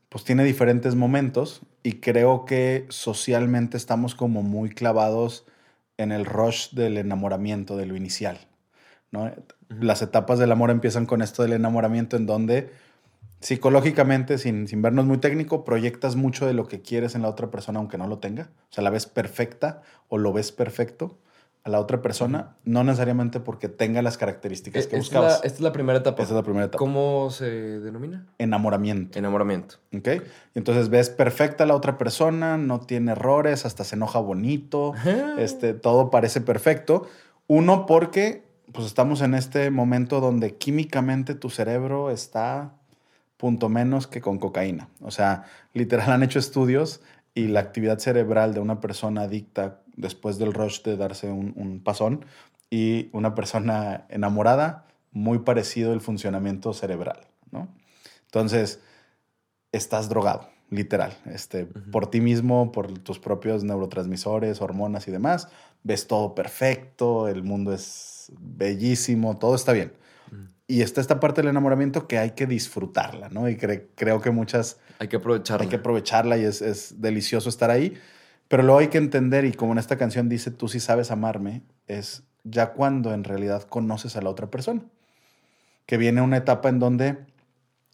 pues 0.09 0.23
tiene 0.23 0.43
diferentes 0.43 0.95
momentos 0.95 1.61
y 1.83 1.99
creo 1.99 2.45
que 2.45 2.87
socialmente 2.89 3.77
estamos 3.77 4.15
como 4.15 4.41
muy 4.41 4.71
clavados 4.71 5.45
en 5.97 6.11
el 6.11 6.25
rush 6.25 6.71
del 6.71 6.97
enamoramiento, 6.97 7.77
de 7.77 7.85
lo 7.85 7.95
inicial, 7.95 8.47
¿no? 9.11 9.31
Las 9.69 10.01
etapas 10.01 10.39
del 10.39 10.51
amor 10.51 10.71
empiezan 10.71 11.05
con 11.05 11.21
esto 11.21 11.43
del 11.43 11.53
enamoramiento 11.53 12.17
en 12.17 12.25
donde 12.25 12.71
psicológicamente, 13.39 14.37
sin, 14.37 14.67
sin 14.67 14.81
vernos 14.81 15.05
muy 15.05 15.17
técnico, 15.17 15.63
proyectas 15.63 16.15
mucho 16.15 16.45
de 16.45 16.53
lo 16.53 16.67
que 16.67 16.81
quieres 16.81 17.15
en 17.15 17.21
la 17.21 17.29
otra 17.29 17.51
persona 17.51 17.79
aunque 17.79 17.97
no 17.97 18.07
lo 18.07 18.19
tenga. 18.19 18.49
O 18.69 18.73
sea, 18.73 18.83
la 18.83 18.89
ves 18.89 19.05
perfecta 19.05 19.81
o 20.09 20.17
lo 20.17 20.33
ves 20.33 20.51
perfecto 20.51 21.17
a 21.67 21.69
la 21.69 21.81
otra 21.81 22.01
persona, 22.01 22.55
no 22.63 22.85
necesariamente 22.85 23.41
porque 23.41 23.67
tenga 23.67 24.01
las 24.01 24.17
características 24.17 24.85
Eh, 24.85 24.87
que 24.87 24.97
esta, 24.97 25.17
es 25.17 25.23
la, 25.23 25.35
esta 25.35 25.47
es 25.47 25.59
la 25.59 25.73
primera 25.73 25.99
etapa. 25.99 26.23
Esa 26.23 26.31
es 26.31 26.37
la 26.37 26.43
primera 26.43 26.65
etapa. 26.65 26.77
¿Cómo 26.77 27.29
se 27.29 27.45
denomina? 27.81 28.25
Enamoramiento. 28.37 29.19
Enamoramiento. 29.19 29.75
¿Ok? 29.95 30.07
Y 30.55 30.57
entonces 30.57 30.87
ves 30.87 31.09
perfecta 31.09 31.65
a 31.65 31.67
la 31.67 31.75
otra 31.75 31.97
persona, 31.97 32.57
no 32.57 32.79
tiene 32.79 33.11
errores, 33.11 33.65
hasta 33.65 33.83
se 33.83 33.95
enoja 33.95 34.19
bonito, 34.19 34.93
este, 35.37 35.73
todo 35.73 36.09
parece 36.09 36.39
perfecto. 36.39 37.05
Uno, 37.47 37.85
porque 37.85 38.47
pues 38.71 38.87
estamos 38.87 39.21
en 39.21 39.33
este 39.33 39.69
momento 39.69 40.21
donde 40.21 40.55
químicamente 40.55 41.35
tu 41.35 41.49
cerebro 41.49 42.11
está 42.11 42.73
punto 43.37 43.69
menos 43.69 44.07
que 44.07 44.21
con 44.21 44.39
cocaína. 44.39 44.89
O 45.01 45.11
sea, 45.11 45.45
literal 45.73 46.11
han 46.11 46.23
hecho 46.23 46.39
estudios 46.39 47.01
y 47.33 47.47
la 47.47 47.59
actividad 47.59 47.99
cerebral 47.99 48.53
de 48.53 48.59
una 48.59 48.79
persona 48.79 49.21
adicta 49.21 49.81
después 49.95 50.37
del 50.37 50.53
rush 50.53 50.81
de 50.81 50.97
darse 50.97 51.29
un, 51.29 51.53
un 51.55 51.83
pasón 51.83 52.25
y 52.69 53.09
una 53.13 53.35
persona 53.35 54.05
enamorada, 54.09 54.85
muy 55.11 55.39
parecido 55.39 55.93
el 55.93 56.01
funcionamiento 56.01 56.73
cerebral, 56.73 57.21
¿no? 57.51 57.69
Entonces, 58.25 58.81
estás 59.71 60.09
drogado, 60.09 60.49
literal. 60.69 61.17
Este. 61.25 61.65
Por 61.65 62.07
ti 62.07 62.21
mismo, 62.21 62.71
por 62.71 62.99
tus 62.99 63.19
propios 63.19 63.63
neurotransmisores, 63.63 64.61
hormonas 64.61 65.07
y 65.07 65.11
demás. 65.11 65.49
Ves 65.83 66.07
todo 66.07 66.35
perfecto, 66.35 67.27
el 67.27 67.43
mundo 67.43 67.73
es 67.73 68.31
bellísimo, 68.39 69.37
todo 69.37 69.55
está 69.55 69.73
bien. 69.73 69.93
Y 70.67 70.81
está 70.81 70.99
esta 70.99 71.19
parte 71.21 71.41
del 71.41 71.49
enamoramiento 71.49 72.07
que 72.07 72.17
hay 72.17 72.31
que 72.31 72.45
disfrutarla, 72.45 73.29
¿no? 73.29 73.47
Y 73.47 73.55
cre- 73.55 73.85
creo 73.95 74.19
que 74.21 74.31
muchas 74.31 74.77
Hay 74.99 75.07
que 75.07 75.15
aprovecharlo. 75.15 75.63
hay 75.63 75.69
que 75.69 75.77
aprovecharla 75.77 76.37
y 76.37 76.43
es, 76.43 76.61
es 76.61 76.99
delicioso 77.01 77.47
estar 77.47 77.69
ahí. 77.71 77.93
Pero 78.49 78.63
luego 78.63 78.79
hay 78.79 78.87
que 78.89 78.97
entender, 78.97 79.45
y 79.45 79.53
como 79.53 79.71
en 79.73 79.77
esta 79.77 79.97
canción 79.97 80.27
dice, 80.29 80.51
tú 80.51 80.67
sí 80.67 80.79
sabes 80.81 81.09
amarme, 81.11 81.63
es 81.87 82.23
ya 82.43 82.73
cuando 82.73 83.13
en 83.13 83.23
realidad 83.23 83.63
conoces 83.63 84.15
a 84.17 84.21
la 84.21 84.29
otra 84.29 84.47
persona. 84.47 84.81
Que 85.85 85.97
viene 85.97 86.21
una 86.21 86.37
etapa 86.37 86.67
en 86.67 86.79
donde 86.79 87.17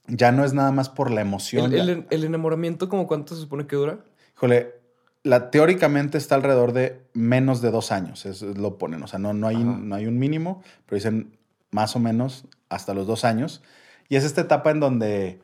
ya 0.07 0.31
no 0.31 0.43
es 0.43 0.53
nada 0.53 0.71
más 0.71 0.89
por 0.89 1.11
la 1.11 1.21
emoción. 1.21 1.73
¿El, 1.73 1.89
el- 1.89 2.05
el 2.09 2.23
enamoramiento, 2.23 2.89
como 2.89 3.05
cuánto 3.07 3.35
se 3.35 3.41
supone 3.41 3.67
que 3.67 3.75
dura? 3.75 3.99
Híjole, 4.35 4.73
la, 5.21 5.51
teóricamente 5.51 6.17
está 6.17 6.33
alrededor 6.35 6.73
de 6.73 7.01
menos 7.13 7.61
de 7.61 7.69
dos 7.69 7.91
años, 7.91 8.25
es, 8.25 8.41
es 8.41 8.57
lo 8.57 8.79
ponen. 8.79 9.01
O 9.03 9.07
sea, 9.07 9.19
no, 9.19 9.31
no, 9.33 9.47
hay, 9.47 9.57
Ajá. 9.57 9.63
no 9.79 9.93
hay 9.95 10.07
un 10.07 10.17
mínimo, 10.17 10.63
pero 10.87 10.95
dicen 10.97 11.37
más 11.71 11.95
o 11.95 11.99
menos 11.99 12.45
hasta 12.75 12.93
los 12.93 13.07
dos 13.07 13.25
años. 13.25 13.61
Y 14.09 14.15
es 14.15 14.23
esta 14.23 14.41
etapa 14.41 14.71
en 14.71 14.79
donde 14.79 15.39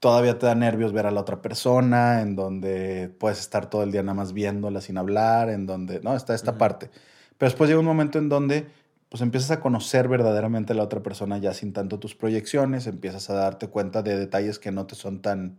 todavía 0.00 0.38
te 0.38 0.46
da 0.46 0.54
nervios 0.54 0.92
ver 0.92 1.06
a 1.06 1.10
la 1.10 1.20
otra 1.20 1.40
persona, 1.40 2.20
en 2.20 2.36
donde 2.36 3.10
puedes 3.18 3.40
estar 3.40 3.70
todo 3.70 3.82
el 3.82 3.92
día 3.92 4.02
nada 4.02 4.14
más 4.14 4.32
viéndola 4.32 4.80
sin 4.80 4.98
hablar, 4.98 5.48
en 5.48 5.66
donde, 5.66 6.00
no, 6.00 6.14
está 6.14 6.34
esta 6.34 6.58
parte. 6.58 6.90
Pero 7.38 7.50
después 7.50 7.68
llega 7.68 7.80
un 7.80 7.86
momento 7.86 8.18
en 8.18 8.28
donde 8.28 8.66
pues 9.08 9.22
empiezas 9.22 9.52
a 9.52 9.60
conocer 9.60 10.08
verdaderamente 10.08 10.72
a 10.72 10.76
la 10.76 10.82
otra 10.82 11.02
persona 11.02 11.38
ya 11.38 11.54
sin 11.54 11.72
tanto 11.72 12.00
tus 12.00 12.14
proyecciones, 12.14 12.86
empiezas 12.86 13.30
a 13.30 13.34
darte 13.34 13.68
cuenta 13.68 14.02
de 14.02 14.18
detalles 14.18 14.58
que 14.58 14.72
no 14.72 14.86
te 14.86 14.94
son 14.96 15.22
tan 15.22 15.58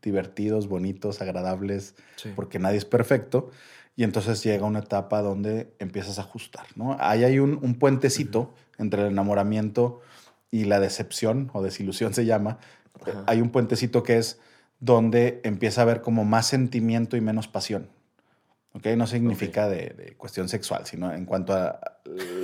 divertidos, 0.00 0.68
bonitos, 0.68 1.20
agradables, 1.20 1.94
Sí. 2.16 2.32
porque 2.34 2.58
nadie 2.58 2.78
es 2.78 2.84
perfecto. 2.84 3.50
Y 3.98 4.04
entonces 4.04 4.44
llega 4.44 4.64
una 4.64 4.78
etapa 4.78 5.22
donde 5.22 5.74
empiezas 5.80 6.20
a 6.20 6.22
ajustar, 6.22 6.64
¿no? 6.76 6.96
Ahí 7.00 7.24
hay 7.24 7.40
un, 7.40 7.58
un 7.60 7.74
puentecito 7.74 8.54
entre 8.78 9.02
el 9.02 9.08
enamoramiento 9.08 10.00
y 10.52 10.66
la 10.66 10.78
decepción 10.78 11.50
o 11.52 11.64
desilusión 11.64 12.14
se 12.14 12.24
llama. 12.24 12.58
Ajá. 13.02 13.24
Hay 13.26 13.40
un 13.40 13.50
puentecito 13.50 14.04
que 14.04 14.18
es 14.18 14.38
donde 14.78 15.40
empieza 15.42 15.80
a 15.80 15.82
haber 15.82 16.00
como 16.00 16.24
más 16.24 16.46
sentimiento 16.46 17.16
y 17.16 17.20
menos 17.20 17.48
pasión. 17.48 17.88
¿Ok? 18.72 18.86
No 18.96 19.08
significa 19.08 19.68
de, 19.68 19.88
de 19.96 20.14
cuestión 20.16 20.48
sexual, 20.48 20.86
sino 20.86 21.12
en 21.12 21.24
cuanto 21.24 21.52
a 21.54 21.80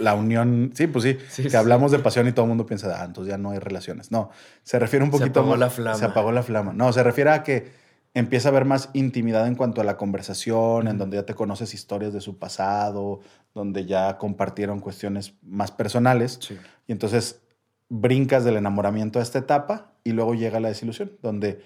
la 0.00 0.14
unión. 0.14 0.72
Sí, 0.74 0.88
pues 0.88 1.04
sí, 1.04 1.18
Sí, 1.30 1.44
que 1.44 1.50
sí. 1.50 1.56
hablamos 1.56 1.92
de 1.92 2.00
pasión 2.00 2.26
y 2.26 2.32
todo 2.32 2.46
el 2.46 2.48
mundo 2.48 2.66
piensa, 2.66 3.00
ah, 3.00 3.04
entonces 3.04 3.30
ya 3.30 3.38
no 3.38 3.50
hay 3.52 3.60
relaciones. 3.60 4.10
No, 4.10 4.30
se 4.64 4.80
refiere 4.80 5.04
un 5.04 5.12
Se 5.12 5.18
poquito. 5.18 5.38
apagó 5.38 5.50
más- 5.52 5.60
la 5.60 5.70
flama. 5.70 5.98
Se 5.98 6.04
apagó 6.04 6.32
la 6.32 6.42
flama. 6.42 6.72
No, 6.72 6.92
se 6.92 7.04
refiere 7.04 7.30
a 7.30 7.44
que 7.44 7.83
empieza 8.14 8.48
a 8.48 8.50
haber 8.52 8.64
más 8.64 8.90
intimidad 8.92 9.46
en 9.46 9.56
cuanto 9.56 9.80
a 9.80 9.84
la 9.84 9.96
conversación, 9.96 10.86
en 10.86 10.98
donde 10.98 11.16
ya 11.16 11.26
te 11.26 11.34
conoces 11.34 11.74
historias 11.74 12.12
de 12.12 12.20
su 12.20 12.38
pasado, 12.38 13.20
donde 13.54 13.86
ya 13.86 14.18
compartieron 14.18 14.80
cuestiones 14.80 15.34
más 15.42 15.72
personales. 15.72 16.38
Sí. 16.40 16.56
Y 16.86 16.92
entonces 16.92 17.42
brincas 17.88 18.44
del 18.44 18.56
enamoramiento 18.56 19.18
a 19.18 19.22
esta 19.22 19.38
etapa 19.40 19.92
y 20.04 20.12
luego 20.12 20.34
llega 20.34 20.60
la 20.60 20.68
desilusión, 20.68 21.12
donde 21.22 21.62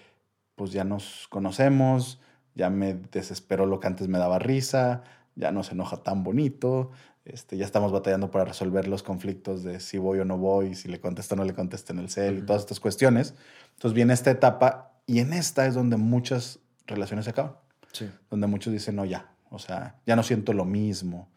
pues 0.57 0.73
ya 0.73 0.85
nos 0.85 1.29
conocemos, 1.29 2.19
ya 2.55 2.71
me 2.71 2.95
desesperó 2.95 3.67
lo 3.67 3.79
que 3.79 3.87
antes 3.87 4.09
me 4.09 4.19
daba 4.19 4.39
risa, 4.39 5.03
ya 5.37 5.53
no 5.53 5.63
se 5.63 5.75
enoja 5.75 5.99
tan 5.99 6.25
bonito, 6.25 6.91
este, 7.25 7.57
ya 7.57 7.65
estamos 7.65 7.93
batallando 7.93 8.31
para 8.31 8.47
resolver 8.47 8.89
los 8.89 9.03
conflictos 9.03 9.63
de 9.63 9.81
si 9.81 9.99
voy 9.99 10.19
o 10.19 10.25
no 10.25 10.39
voy, 10.39 10.75
si 10.75 10.89
le 10.89 10.99
contesto 10.99 11.35
o 11.35 11.39
no 11.39 11.45
le 11.45 11.55
contesto 11.55 11.93
en 11.93 11.99
el 12.01 12.09
cel 12.09 12.35
y 12.35 12.39
Ujú. 12.39 12.47
todas 12.47 12.63
estas 12.63 12.81
cuestiones. 12.81 13.35
Entonces 13.75 13.95
viene 13.95 14.15
esta 14.15 14.31
etapa 14.31 14.98
y 15.09 15.19
en 15.19 15.33
esta 15.33 15.67
es 15.67 15.75
donde 15.75 15.97
muchas 15.97 16.61
relaciones 16.87 17.25
se 17.25 17.33
acaban, 17.33 17.55
Sí. 17.93 18.09
donde 18.31 18.47
muchos 18.47 18.73
dicen, 18.73 18.95
no, 18.95 19.05
ya, 19.05 19.33
o 19.51 19.59
sea, 19.59 19.97
ya 20.07 20.15
no 20.15 20.23
siento 20.23 20.53
lo 20.53 20.65
mismo. 20.65 21.29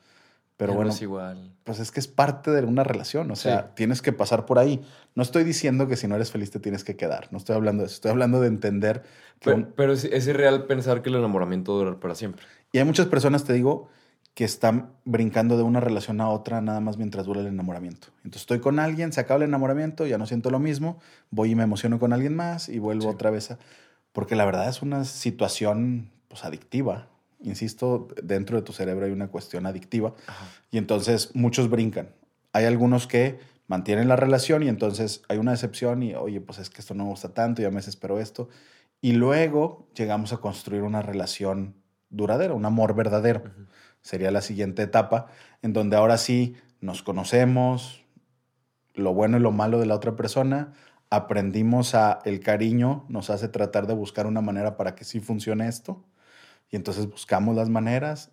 Pero 0.58 0.74
Ya 0.74 0.74
no 0.74 0.78
bueno, 0.78 0.92
es 0.92 1.02
igual. 1.02 1.52
pues 1.64 1.80
es 1.80 1.90
que 1.90 2.00
es 2.00 2.08
parte 2.08 2.52
de 2.52 2.64
una 2.64 2.84
relación, 2.84 3.32
o 3.32 3.36
sea, 3.36 3.62
Sí. 3.62 3.68
tienes 3.78 4.04
que 4.04 4.14
pasar 4.14 4.46
por 4.46 4.60
ahí. 4.60 4.80
No 5.16 5.24
estoy 5.24 5.44
diciendo 5.44 5.88
que 5.88 5.96
si 5.96 6.08
no 6.08 6.14
eres 6.16 6.30
feliz 6.30 6.52
te 6.52 6.60
tienes 6.60 6.84
que 6.84 6.96
quedar, 6.96 7.30
no 7.32 7.40
estoy 7.40 7.56
hablando 7.56 7.82
de 7.82 7.88
eso, 7.88 7.96
estoy 7.96 8.12
hablando 8.12 8.40
de 8.42 8.48
entender 8.48 9.02
que... 9.40 9.46
Pero, 9.46 9.56
un- 9.58 9.74
pero 9.76 9.94
es, 9.94 10.04
es 10.04 10.28
irreal 10.28 10.68
pensar 10.68 11.02
que 11.02 11.10
el 11.10 11.16
enamoramiento 11.16 11.76
dura 11.76 12.00
para 12.00 12.14
siempre. 12.14 12.44
Y 12.72 12.78
hay 12.78 12.84
muchas 12.84 13.08
personas, 13.08 13.44
te 13.44 13.54
digo, 13.54 13.90
que 14.34 14.46
están 14.46 14.94
brincando 15.04 15.58
de 15.58 15.64
una 15.64 15.82
relación 15.82 16.22
a 16.22 16.30
otra 16.30 16.62
nada 16.62 16.80
más 16.80 16.98
mientras 16.98 17.26
dura 17.26 17.42
el 17.42 17.48
enamoramiento. 17.48 18.08
Entonces 18.18 18.44
estoy 18.44 18.60
con 18.60 18.80
alguien, 18.80 19.12
se 19.12 19.20
acaba 19.20 19.38
el 19.44 19.50
enamoramiento, 19.50 20.08
ya 20.08 20.18
no 20.18 20.26
siento 20.26 20.50
lo 20.50 20.60
mismo, 20.60 21.00
voy 21.32 21.52
y 21.52 21.56
me 21.56 21.64
emociono 21.64 22.00
con 22.00 22.14
alguien 22.14 22.36
más 22.36 22.70
y 22.70 22.80
vuelvo 22.80 23.04
Sí. 23.04 23.08
otra 23.10 23.30
vez 23.30 23.52
a... 23.52 23.60
Porque 24.14 24.36
la 24.36 24.46
verdad 24.46 24.70
es 24.70 24.82
una 24.82 25.04
situación 25.06 26.10
pues 26.28 26.46
adictiva. 26.46 27.08
Insisto, 27.44 28.08
dentro 28.24 28.56
de 28.58 28.64
tu 28.64 28.72
cerebro 28.72 29.06
hay 29.06 29.12
una 29.12 29.28
cuestión 29.28 29.66
adictiva. 29.66 30.14
Ajá. 30.28 30.46
Y 30.70 30.78
entonces 30.78 31.32
muchos 31.34 31.70
brincan. 31.70 32.10
Hay 32.54 32.66
algunos 32.66 33.08
que 33.08 33.40
mantienen 33.68 34.08
la 34.08 34.16
relación 34.16 34.64
y 34.64 34.68
entonces 34.70 35.24
hay 35.30 35.38
una 35.40 35.52
decepción 35.52 36.04
y, 36.04 36.14
oye, 36.14 36.40
pues 36.42 36.60
es 36.60 36.70
que 36.70 36.82
esto 36.82 36.94
no 36.94 37.04
me 37.06 37.10
gusta 37.10 37.34
tanto, 37.34 37.62
ya 37.62 37.70
me 37.70 37.78
desespero 37.78 38.20
esto. 38.20 38.50
Y 39.02 39.14
luego 39.14 39.88
llegamos 39.96 40.34
a 40.34 40.38
construir 40.38 40.84
una 40.84 41.02
relación 41.02 41.76
duradera, 42.10 42.54
un 42.54 42.66
amor 42.66 42.94
verdadero. 42.96 43.44
Sería 44.02 44.32
la 44.32 44.42
siguiente 44.42 44.82
etapa, 44.84 45.28
en 45.62 45.74
donde 45.74 45.96
ahora 45.98 46.18
sí 46.18 46.56
nos 46.80 47.04
conocemos, 47.04 48.04
lo 48.94 49.14
bueno 49.14 49.38
y 49.38 49.40
lo 49.40 49.52
malo 49.52 49.80
de 49.80 49.86
la 49.86 49.96
otra 49.96 50.16
persona, 50.16 50.74
aprendimos 51.10 51.94
a 51.94 52.20
el 52.26 52.40
cariño, 52.40 53.06
nos 53.10 53.30
hace 53.30 53.48
tratar 53.48 53.86
de 53.86 53.94
buscar 53.94 54.26
una 54.28 54.42
manera 54.42 54.78
para 54.78 54.96
que 54.96 55.04
sí 55.04 55.20
funcione 55.20 55.68
esto. 55.68 56.04
Y 56.70 56.78
entonces 56.78 57.08
buscamos 57.10 57.56
las 57.56 57.70
maneras. 57.70 58.32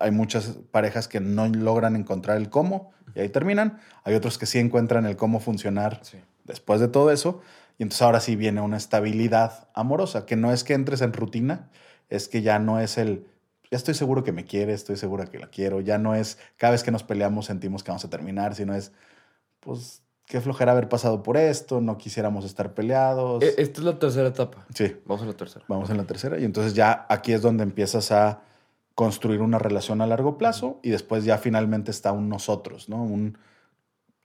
Hay 0.00 0.10
muchas 0.10 0.58
parejas 0.70 1.06
que 1.06 1.20
no 1.20 1.46
logran 1.48 1.96
encontrar 1.96 2.38
el 2.38 2.48
cómo 2.48 2.92
y 3.14 3.20
ahí 3.20 3.28
terminan. 3.28 3.78
Hay 4.04 4.14
otros 4.14 4.38
que 4.38 4.46
sí 4.46 4.58
encuentran 4.58 5.04
el 5.06 5.16
cómo 5.16 5.38
funcionar 5.38 6.00
Sí. 6.02 6.18
después 6.44 6.80
de 6.80 6.88
todo 6.88 7.10
eso. 7.10 7.40
Y 7.78 7.82
entonces 7.82 8.02
ahora 8.02 8.20
sí 8.20 8.36
viene 8.36 8.60
una 8.62 8.76
estabilidad 8.78 9.68
amorosa, 9.74 10.26
que 10.26 10.36
no 10.36 10.52
es 10.52 10.64
que 10.64 10.74
entres 10.74 11.02
en 11.02 11.12
rutina, 11.12 11.68
es 12.08 12.28
que 12.28 12.40
ya 12.40 12.58
no 12.58 12.80
es 12.80 12.96
el, 12.98 13.26
ya 13.74 13.78
estoy 13.78 13.94
seguro 13.94 14.22
que 14.22 14.30
me 14.30 14.44
quiere, 14.44 14.72
estoy 14.72 14.94
segura 14.96 15.26
que 15.26 15.40
la 15.40 15.48
quiero, 15.48 15.80
ya 15.80 15.98
no 15.98 16.14
es 16.14 16.38
cada 16.56 16.70
vez 16.70 16.84
que 16.84 16.92
nos 16.92 17.02
peleamos 17.02 17.46
sentimos 17.46 17.82
que 17.82 17.90
vamos 17.90 18.04
a 18.04 18.08
terminar, 18.08 18.54
sino 18.54 18.72
es, 18.72 18.92
pues, 19.58 20.04
qué 20.26 20.40
flojera 20.40 20.70
haber 20.70 20.88
pasado 20.88 21.24
por 21.24 21.36
esto, 21.36 21.80
no 21.80 21.98
quisiéramos 21.98 22.44
estar 22.44 22.72
peleados. 22.72 23.42
E- 23.42 23.54
Esta 23.58 23.80
es 23.80 23.84
la 23.84 23.98
tercera 23.98 24.28
etapa. 24.28 24.64
sí, 24.72 24.96
Vamos 25.04 25.24
a 25.24 25.26
la 25.26 25.32
tercera. 25.32 25.64
vamos 25.66 25.90
en 25.90 25.96
la 25.96 26.04
tercera. 26.04 26.38
Y 26.38 26.44
entonces 26.44 26.74
ya 26.74 27.04
aquí 27.08 27.32
es 27.32 27.42
donde 27.42 27.64
empiezas 27.64 28.12
a 28.12 28.42
construir 28.94 29.40
una 29.40 29.58
relación 29.58 30.00
a 30.00 30.06
largo 30.06 30.38
plazo 30.38 30.78
y 30.84 30.90
después 30.90 31.24
ya 31.24 31.36
finalmente 31.38 31.90
está 31.90 32.12
un 32.12 32.28
nosotros, 32.28 32.88
¿no? 32.88 33.02
Un 33.02 33.36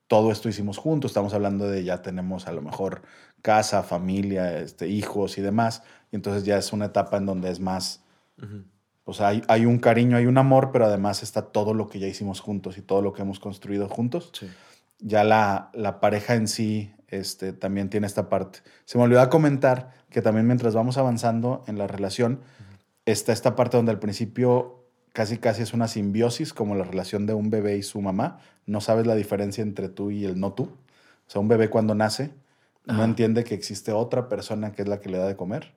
todo 0.07 0.31
esto 0.31 0.47
hicimos 0.47 0.77
juntos, 0.77 1.09
estamos 1.09 1.33
hablando 1.33 1.67
de 1.67 1.83
ya 1.83 2.03
tenemos 2.03 2.45
a 2.47 2.51
lo 2.51 2.61
mejor 2.61 3.01
casa, 3.41 3.81
familia, 3.81 4.59
este, 4.59 4.87
hijos 4.87 5.39
y 5.39 5.41
demás, 5.41 5.81
y 6.11 6.17
entonces 6.17 6.43
ya 6.45 6.57
es 6.59 6.71
una 6.71 6.85
etapa 6.85 7.17
en 7.17 7.25
donde 7.25 7.49
es 7.49 7.59
más, 7.59 8.03
Ujú. 9.09 9.17
pues 9.17 9.21
hay, 9.21 9.41
hay 9.47 9.65
un 9.65 9.79
cariño, 9.79 10.17
hay 10.17 10.25
un 10.25 10.37
amor, 10.37 10.71
pero 10.71 10.85
además 10.85 11.23
está 11.23 11.41
todo 11.43 11.73
lo 11.73 11.87
que 11.89 11.99
ya 11.99 12.07
hicimos 12.07 12.39
juntos 12.41 12.77
y 12.77 12.81
todo 12.81 13.01
lo 13.01 13.13
que 13.13 13.21
hemos 13.21 13.39
construido 13.39 13.87
juntos 13.89 14.31
Sí. 14.33 14.47
ya 14.99 15.23
la, 15.23 15.69
la 15.73 15.99
pareja 15.99 16.35
en 16.35 16.47
sí 16.47 16.91
este, 17.07 17.53
también 17.53 17.89
tiene 17.89 18.05
esta 18.07 18.29
parte. 18.29 18.59
Se 18.85 18.97
me 18.97 19.03
olvidó 19.05 19.27
comentar 19.29 19.91
que 20.09 20.21
también 20.21 20.45
mientras 20.45 20.75
vamos 20.75 20.97
avanzando 20.97 21.63
en 21.67 21.77
la 21.77 21.87
relación, 21.87 22.41
está 23.05 23.31
esta 23.33 23.55
parte 23.55 23.77
donde 23.77 23.91
al 23.91 23.99
principio 23.99 24.85
casi 25.13 25.37
casi 25.39 25.63
es 25.63 25.73
una 25.73 25.87
simbiosis, 25.87 26.53
como 26.53 26.75
la 26.75 26.83
relación 26.83 27.25
de 27.25 27.33
un 27.33 27.49
bebé 27.49 27.77
y 27.77 27.83
su 27.83 27.99
mamá. 28.01 28.39
No 28.67 28.79
sabes 28.79 29.07
la 29.07 29.15
diferencia 29.15 29.63
entre 29.63 29.89
tú 29.89 30.11
y 30.11 30.25
el 30.25 30.39
no 30.39 30.53
tú. 30.53 30.63
O 30.63 31.31
sea, 31.31 31.41
un 31.41 31.47
bebé 31.47 31.69
cuando 31.69 31.95
nace 31.95 32.31
no 32.85 33.03
entiende 33.03 33.43
que 33.43 33.53
existe 33.55 33.91
otra 33.91 34.29
persona 34.29 34.71
que 34.71 34.81
es 34.83 34.87
la 34.87 34.99
que 34.99 35.09
le 35.09 35.17
da 35.17 35.27
de 35.27 35.35
comer. 35.35 35.73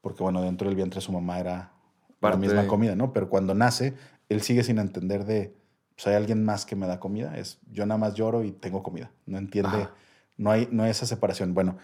Porque, 0.00 0.22
bueno, 0.22 0.40
dentro 0.42 0.68
del 0.68 0.76
vientre 0.76 1.00
su 1.00 1.10
mamá 1.12 1.38
era 1.40 1.72
Parte 2.20 2.36
la 2.36 2.40
misma 2.40 2.62
de- 2.62 2.68
comida, 2.68 2.94
¿no? 2.96 3.12
Pero 3.12 3.28
cuando 3.28 3.54
nace, 3.54 3.94
él 4.28 4.42
sigue 4.42 4.62
sin 4.64 4.78
entender 4.78 5.24
de, 5.24 5.54
pues 5.94 6.06
hay 6.08 6.14
alguien 6.14 6.44
más 6.44 6.66
que 6.66 6.76
me 6.76 6.86
da 6.86 6.98
comida. 7.00 7.36
Es 7.38 7.58
yo 7.70 7.86
nada 7.86 7.98
más 7.98 8.14
lloro 8.14 8.44
y 8.44 8.52
tengo 8.52 8.82
comida. 8.82 9.10
No 9.26 9.38
entiende, 9.38 9.68
Ajá. 9.82 9.94
no 10.36 10.50
hay, 10.50 10.68
no 10.70 10.82
hay 10.82 10.90
esa 10.90 11.06
separación. 11.06 11.54
Bueno, 11.54 11.78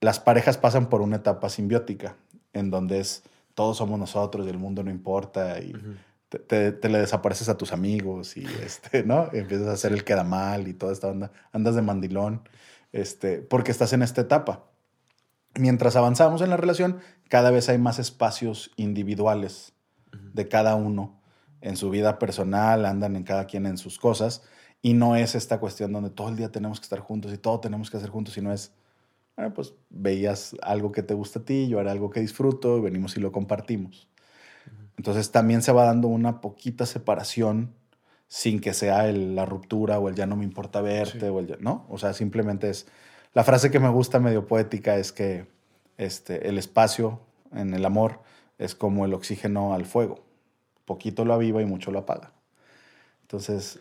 las 0.00 0.20
parejas 0.20 0.58
pasan 0.58 0.88
por 0.88 1.00
una 1.00 1.16
etapa 1.16 1.48
simbiótica 1.48 2.16
en 2.52 2.70
donde 2.70 3.00
es 3.00 3.22
todos 3.54 3.76
somos 3.78 3.98
nosotros 3.98 4.46
y 4.46 4.50
el 4.50 4.58
mundo 4.58 4.82
no 4.84 4.90
importa 4.90 5.58
y 5.60 5.72
te, 6.28 6.38
te- 6.38 6.72
te 6.72 6.88
le 6.88 6.98
desapareces 6.98 7.48
a 7.48 7.56
tus 7.56 7.72
amigos 7.72 8.36
y 8.36 8.44
este, 8.64 9.02
¿no? 9.02 9.28
Y 9.32 9.38
empiezas 9.38 9.66
a 9.68 9.72
hacer 9.72 9.92
el 9.92 10.04
queda 10.04 10.22
mal 10.24 10.68
y 10.68 10.74
toda 10.74 10.92
esta 10.92 11.08
onda. 11.08 11.32
Andas 11.52 11.74
de 11.74 11.82
mandilón, 11.82 12.42
este, 12.92 13.38
porque 13.38 13.70
estás 13.72 13.92
en 13.92 14.02
esta 14.02 14.20
etapa. 14.20 14.64
Mientras 15.58 15.96
avanzamos 15.96 16.40
en 16.42 16.50
la 16.50 16.56
relación, 16.56 16.98
cada 17.28 17.50
vez 17.50 17.68
hay 17.68 17.78
más 17.78 17.98
espacios 17.98 18.70
individuales 18.76 19.72
de 20.12 20.48
cada 20.48 20.74
uno 20.74 21.20
en 21.60 21.76
su 21.76 21.90
vida 21.90 22.18
personal, 22.18 22.86
andan 22.86 23.16
en 23.16 23.24
cada 23.24 23.46
quien 23.46 23.66
en 23.66 23.78
sus 23.78 23.98
cosas, 23.98 24.42
y 24.80 24.94
no 24.94 25.16
es 25.16 25.34
esta 25.34 25.58
cuestión 25.58 25.92
donde 25.92 26.10
todo 26.10 26.28
el 26.28 26.36
día 26.36 26.50
tenemos 26.52 26.78
que 26.78 26.84
estar 26.84 27.00
juntos 27.00 27.32
y 27.32 27.38
todo 27.38 27.58
tenemos 27.60 27.90
que 27.90 27.96
hacer 27.96 28.10
juntos, 28.10 28.34
sino 28.34 28.52
es, 28.52 28.72
bueno, 29.36 29.52
pues 29.54 29.74
veías 29.90 30.54
algo 30.62 30.92
que 30.92 31.02
te 31.02 31.14
gusta 31.14 31.40
a 31.40 31.44
ti, 31.44 31.68
yo 31.68 31.80
haré 31.80 31.90
algo 31.90 32.10
que 32.10 32.20
disfruto, 32.20 32.78
y 32.78 32.80
venimos 32.80 33.16
y 33.16 33.20
lo 33.20 33.32
compartimos. 33.32 34.08
Entonces 34.96 35.30
también 35.30 35.62
se 35.62 35.72
va 35.72 35.84
dando 35.84 36.08
una 36.08 36.40
poquita 36.40 36.86
separación 36.86 37.74
sin 38.28 38.60
que 38.60 38.74
sea 38.74 39.08
el- 39.08 39.34
la 39.34 39.46
ruptura 39.46 39.98
o 39.98 40.08
el 40.08 40.14
ya 40.14 40.26
no 40.26 40.36
me 40.36 40.44
importa 40.44 40.80
verte 40.80 41.20
Sí. 41.20 41.26
o 41.26 41.38
el 41.40 41.46
ya- 41.46 41.56
no, 41.60 41.86
o 41.88 41.98
sea, 41.98 42.12
simplemente 42.12 42.68
es 42.68 42.86
la 43.34 43.44
frase 43.44 43.70
que 43.70 43.78
me 43.80 43.88
gusta 43.88 44.18
medio 44.20 44.46
poética 44.46 44.96
es 44.96 45.12
que 45.12 45.46
este 45.96 46.48
el 46.48 46.58
espacio 46.58 47.20
en 47.52 47.74
el 47.74 47.84
amor 47.84 48.20
es 48.58 48.74
como 48.74 49.04
el 49.04 49.14
oxígeno 49.14 49.72
al 49.74 49.86
fuego. 49.86 50.20
Poquito 50.84 51.24
lo 51.24 51.34
aviva 51.34 51.62
y 51.62 51.66
mucho 51.66 51.90
lo 51.90 52.00
apaga. 52.00 52.32
Entonces, 53.22 53.78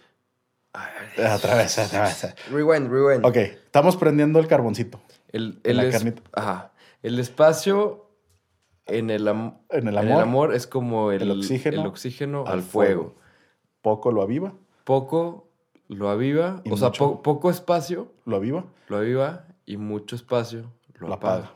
otra 1.36 1.56
vez, 1.56 1.78
otra 1.80 2.04
vez. 2.04 2.36
Rewind, 2.52 2.90
rewind. 2.92 3.26
Ok, 3.26 3.38
estamos 3.38 3.98
prendiendo 3.98 4.40
el 4.40 4.48
carboncito 4.48 5.00
El, 5.30 5.60
En 5.64 5.72
el 5.72 5.78
la 5.78 5.84
es- 5.86 5.94
carnita. 5.96 6.22
Ajá. 6.34 6.72
El 7.04 7.20
espacio 7.20 8.10
en 8.86 9.10
el, 9.10 9.28
am- 9.28 9.58
en 9.70 9.88
el 9.88 9.94
en 9.96 10.00
amor. 10.00 10.18
el 10.18 10.20
amor 10.24 10.54
es 10.54 10.68
como 10.68 11.12
el, 11.12 11.22
el 11.22 11.32
oxígeno 11.32 11.82
el 11.82 11.88
oxígeno 11.88 12.44
al 12.46 12.54
al 12.54 12.62
fuego. 12.62 13.02
fuego. 13.04 13.16
Poco 13.82 14.12
lo 14.12 14.22
aviva, 14.22 14.54
Poco 14.84 15.50
lo 15.88 16.10
aviva, 16.10 16.62
Y 16.66 16.72
o 16.72 16.78
sea, 16.78 16.92
po- 16.92 17.22
poco 17.22 17.50
espacio 17.50 18.12
lo 18.26 18.36
aviva 18.38 18.66
lo 18.90 18.98
aviva 18.98 19.46
y 19.66 19.78
mucho 19.78 20.16
espacio, 20.16 20.72
lo, 21.00 21.08
lo 21.10 21.14
apaga. 21.14 21.36
apaga. 21.46 21.54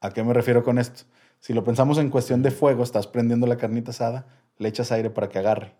¿A 0.00 0.10
qué 0.10 0.22
me 0.24 0.32
refiero 0.34 0.62
con 0.64 0.78
esto? 0.78 1.04
Si 1.40 1.52
lo 1.52 1.62
pensamos 1.64 1.98
en 1.98 2.10
cuestión 2.10 2.42
de 2.42 2.50
fuego, 2.50 2.82
estás 2.82 3.06
prendiendo 3.06 3.46
la 3.46 3.56
carnita 3.56 3.90
asada, 3.90 4.26
le 4.58 4.68
echas 4.68 4.90
aire 4.92 5.10
para 5.10 5.28
que 5.28 5.38
agarre. 5.38 5.74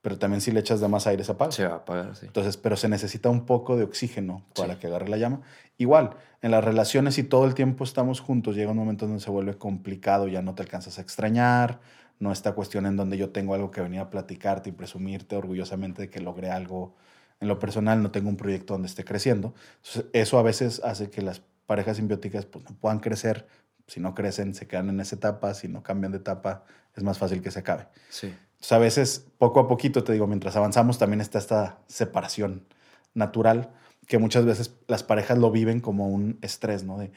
Pero 0.00 0.18
también 0.18 0.40
si 0.40 0.52
le 0.52 0.60
echas 0.60 0.80
de 0.80 0.86
más 0.88 1.06
aire 1.08 1.24
se 1.24 1.32
apaga. 1.32 1.50
Se 1.50 1.66
va 1.66 1.74
a 1.74 1.76
apagar, 1.78 2.14
sí. 2.14 2.26
Entonces, 2.26 2.56
pero 2.56 2.76
se 2.76 2.88
necesita 2.88 3.28
un 3.28 3.44
poco 3.46 3.76
de 3.76 3.82
oxígeno 3.82 4.44
para 4.54 4.74
Sí. 4.74 4.80
que 4.80 4.86
agarre 4.86 5.08
la 5.08 5.16
llama. 5.16 5.40
Igual, 5.76 6.10
en 6.40 6.52
las 6.52 6.64
relaciones, 6.64 7.14
si 7.14 7.24
todo 7.24 7.44
el 7.46 7.54
tiempo 7.54 7.82
estamos 7.82 8.20
juntos, 8.20 8.54
llega 8.54 8.70
un 8.70 8.76
momento 8.76 9.06
donde 9.06 9.20
se 9.20 9.30
vuelve 9.30 9.58
complicado, 9.58 10.28
ya 10.28 10.40
no 10.40 10.54
te 10.54 10.62
alcanzas 10.62 10.98
a 10.98 11.02
extrañar, 11.02 11.80
no 12.20 12.30
esta 12.30 12.52
cuestión 12.52 12.86
en 12.86 12.96
donde 12.96 13.16
yo 13.16 13.30
tengo 13.30 13.54
algo 13.54 13.70
que 13.72 13.80
venir 13.80 14.00
a 14.00 14.08
platicarte 14.10 14.70
y 14.70 14.72
presumirte 14.72 15.34
orgullosamente 15.36 16.02
de 16.02 16.10
que 16.10 16.20
logré 16.20 16.50
algo 16.50 16.94
en 17.40 17.48
lo 17.48 17.58
personal, 17.58 18.02
no 18.02 18.10
tengo 18.12 18.28
un 18.28 18.36
proyecto 18.36 18.74
donde 18.74 18.86
esté 18.88 19.04
creciendo. 19.04 19.52
Entonces, 19.78 20.04
eso 20.12 20.38
a 20.38 20.42
veces 20.42 20.80
hace 20.84 21.10
que 21.10 21.22
las 21.22 21.42
parejas 21.66 21.96
simbióticas 21.96 22.46
pues, 22.46 22.64
no 22.68 22.76
puedan 22.76 23.00
crecer. 23.00 23.46
Si 23.88 23.98
no 23.98 24.14
crecen, 24.14 24.54
se 24.54 24.68
quedan 24.68 24.90
en 24.90 25.00
esa 25.00 25.16
etapa. 25.16 25.52
Si 25.54 25.66
no 25.66 25.82
cambian 25.82 26.12
de 26.12 26.18
etapa, 26.18 26.64
es 26.94 27.02
más 27.02 27.18
fácil 27.18 27.42
que 27.42 27.50
se 27.50 27.58
acabe. 27.58 27.88
Sí. 28.10 28.26
Entonces, 28.26 28.72
a 28.72 28.78
veces, 28.78 29.26
poco 29.38 29.60
a 29.60 29.66
poquito, 29.66 30.04
te 30.04 30.12
digo, 30.12 30.26
mientras 30.26 30.54
avanzamos, 30.56 30.98
también 30.98 31.20
está 31.20 31.38
esta 31.38 31.78
separación 31.86 32.66
natural, 33.14 33.70
que 34.06 34.18
muchas 34.18 34.44
veces 34.44 34.74
las 34.86 35.02
parejas 35.02 35.38
lo 35.38 35.50
viven 35.50 35.80
como 35.80 36.08
un 36.08 36.38
estrés, 36.42 36.84
¿no? 36.84 36.98
De, 36.98 37.12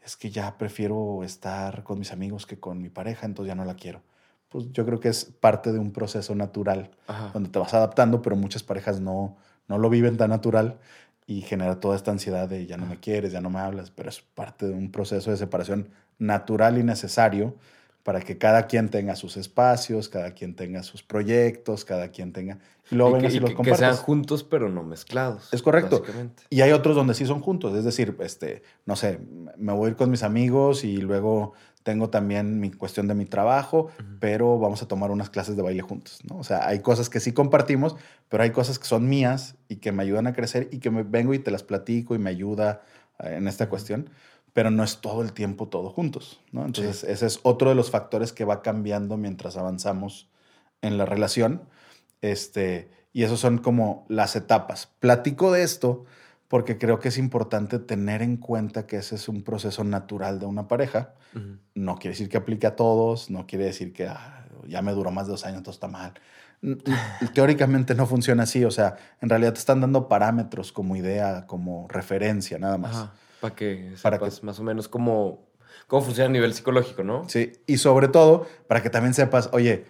es 0.00 0.16
que 0.16 0.30
ya 0.30 0.58
prefiero 0.58 1.22
estar 1.24 1.82
con 1.82 1.98
mis 1.98 2.12
amigos 2.12 2.46
que 2.46 2.58
con 2.58 2.80
mi 2.80 2.88
pareja, 2.88 3.26
entonces 3.26 3.48
ya 3.48 3.54
no 3.54 3.64
la 3.64 3.74
quiero. 3.74 4.02
Pues 4.48 4.70
yo 4.72 4.84
creo 4.84 5.00
que 5.00 5.08
es 5.08 5.24
parte 5.24 5.72
de 5.72 5.78
un 5.78 5.92
proceso 5.92 6.34
natural 6.34 6.90
Ajá. 7.06 7.30
donde 7.32 7.48
te 7.48 7.58
vas 7.58 7.72
adaptando, 7.74 8.20
pero 8.20 8.36
muchas 8.36 8.62
parejas 8.62 9.00
no, 9.00 9.36
no 9.68 9.78
lo 9.78 9.88
viven 9.88 10.16
tan 10.16 10.30
natural 10.30 10.78
y 11.26 11.40
genera 11.42 11.80
toda 11.80 11.96
esta 11.96 12.10
ansiedad 12.10 12.48
de 12.48 12.66
ya 12.66 12.76
no 12.76 12.86
me 12.86 12.98
quieres, 12.98 13.32
ya 13.32 13.40
no 13.40 13.48
me 13.48 13.60
hablas, 13.60 13.90
pero 13.90 14.08
es 14.08 14.20
parte 14.20 14.66
de 14.66 14.74
un 14.74 14.90
proceso 14.90 15.30
de 15.30 15.36
separación 15.36 15.88
natural 16.18 16.78
y 16.78 16.82
necesario 16.82 17.56
para 18.02 18.20
que 18.20 18.36
cada 18.36 18.66
quien 18.66 18.88
tenga 18.88 19.14
sus 19.14 19.36
espacios, 19.36 20.08
cada 20.08 20.32
quien 20.32 20.56
tenga 20.56 20.82
sus 20.82 21.02
proyectos, 21.04 21.84
cada 21.84 22.08
quien 22.08 22.32
tenga... 22.32 22.58
Y 22.90 22.96
luego 22.96 23.10
Y 23.10 23.12
que, 23.12 23.16
vengas 23.18 23.34
y, 23.34 23.36
y 23.36 23.40
los 23.40 23.50
que- 23.50 23.56
que 23.62 23.74
sean 23.76 23.96
juntos, 23.96 24.42
pero 24.42 24.68
no 24.68 24.82
mezclados. 24.82 25.54
Es 25.54 25.62
correcto. 25.62 26.02
Y 26.50 26.62
hay 26.62 26.72
otros 26.72 26.96
donde 26.96 27.14
sí 27.14 27.26
son 27.26 27.40
juntos, 27.40 27.76
es 27.76 27.84
decir, 27.84 28.16
este, 28.20 28.64
no 28.86 28.96
sé, 28.96 29.20
me 29.56 29.72
voy 29.72 29.86
a 29.86 29.90
ir 29.90 29.96
con 29.96 30.10
mis 30.10 30.24
amigos 30.24 30.82
y 30.82 30.96
luego 30.96 31.52
tengo 31.84 32.10
también 32.10 32.58
mi 32.60 32.72
cuestión 32.72 33.06
de 33.06 33.14
mi 33.14 33.24
trabajo, 33.24 33.88
pero 34.20 34.58
vamos 34.58 34.82
a 34.82 34.88
tomar 34.88 35.10
unas 35.12 35.30
clases 35.30 35.56
de 35.56 35.62
baile 35.62 35.82
juntos, 35.82 36.20
¿no? 36.28 36.38
O 36.38 36.44
sea, 36.44 36.66
hay 36.66 36.80
cosas 36.80 37.08
que 37.08 37.20
sí 37.20 37.32
compartimos, 37.32 37.94
pero 38.28 38.42
hay 38.42 38.50
cosas 38.50 38.78
que 38.80 38.84
son 38.86 39.08
mías 39.08 39.54
y 39.68 39.76
que 39.76 39.92
me 39.92 40.02
ayudan 40.02 40.26
a 40.26 40.32
crecer 40.32 40.68
y 40.72 40.78
que 40.78 40.90
me 40.90 41.02
vengo 41.04 41.34
y 41.34 41.38
te 41.38 41.50
las 41.52 41.62
platico 41.62 42.14
y 42.16 42.18
me 42.18 42.30
ayuda 42.30 42.82
en 43.20 43.46
esta 43.46 43.68
cuestión, 43.68 44.10
pero 44.52 44.70
no 44.70 44.84
es 44.84 45.00
todo 45.00 45.22
el 45.22 45.32
tiempo 45.32 45.68
todo 45.68 45.90
juntos, 45.90 46.40
¿no? 46.52 46.64
Entonces, 46.66 47.04
ese 47.04 47.26
es 47.26 47.40
otro 47.42 47.70
de 47.70 47.74
los 47.74 47.90
factores 47.90 48.32
que 48.32 48.44
va 48.44 48.62
cambiando 48.62 49.16
mientras 49.16 49.56
avanzamos 49.56 50.28
en 50.82 50.98
la 50.98 51.06
relación. 51.06 51.62
Este, 52.20 52.90
y 53.12 53.22
esos 53.24 53.40
son 53.40 53.58
como 53.58 54.04
las 54.08 54.36
etapas. 54.36 54.90
Platico 55.00 55.52
de 55.52 55.62
esto 55.62 56.04
porque 56.48 56.76
creo 56.76 56.98
que 57.00 57.08
es 57.08 57.16
importante 57.16 57.78
tener 57.78 58.20
en 58.20 58.36
cuenta 58.36 58.86
que 58.86 58.98
ese 58.98 59.14
es 59.14 59.28
un 59.28 59.42
proceso 59.42 59.84
natural 59.84 60.38
de 60.38 60.44
una 60.46 60.68
pareja. 60.68 61.14
No 61.74 61.96
quiere 61.96 62.10
decir 62.12 62.28
que 62.28 62.36
aplique 62.36 62.66
a 62.66 62.76
todos, 62.76 63.30
no 63.30 63.46
quiere 63.46 63.64
decir 63.64 63.94
que 63.94 64.06
"Ah, 64.06 64.46
ya 64.66 64.82
me 64.82 64.92
duró 64.92 65.10
más 65.10 65.26
de 65.26 65.30
dos 65.32 65.46
años, 65.46 65.62
todo 65.62 65.72
está 65.72 65.88
mal. 65.88 66.12
Teóricamente 67.34 67.94
no 67.94 68.06
funciona 68.06 68.42
así, 68.42 68.64
o 68.64 68.70
sea, 68.70 68.96
en 69.20 69.30
realidad 69.30 69.54
te 69.54 69.60
están 69.60 69.80
dando 69.80 70.08
parámetros 70.08 70.72
como 70.72 70.94
idea, 70.94 71.46
como 71.46 71.88
referencia, 71.88 72.58
nada 72.58 72.76
más. 72.78 73.08
Para 73.42 73.54
que 73.54 73.92
Para 74.02 74.16
sepas 74.16 74.40
que- 74.40 74.46
más 74.46 74.58
o 74.58 74.62
menos 74.62 74.88
cómo, 74.88 75.44
cómo 75.88 76.00
funciona 76.02 76.30
a 76.30 76.32
nivel 76.32 76.54
psicológico, 76.54 77.02
¿no? 77.02 77.28
Sí, 77.28 77.52
y 77.66 77.76
sobre 77.76 78.08
todo 78.08 78.46
para 78.68 78.82
que 78.82 78.88
también 78.88 79.12
sepas, 79.12 79.50
oye, 79.52 79.84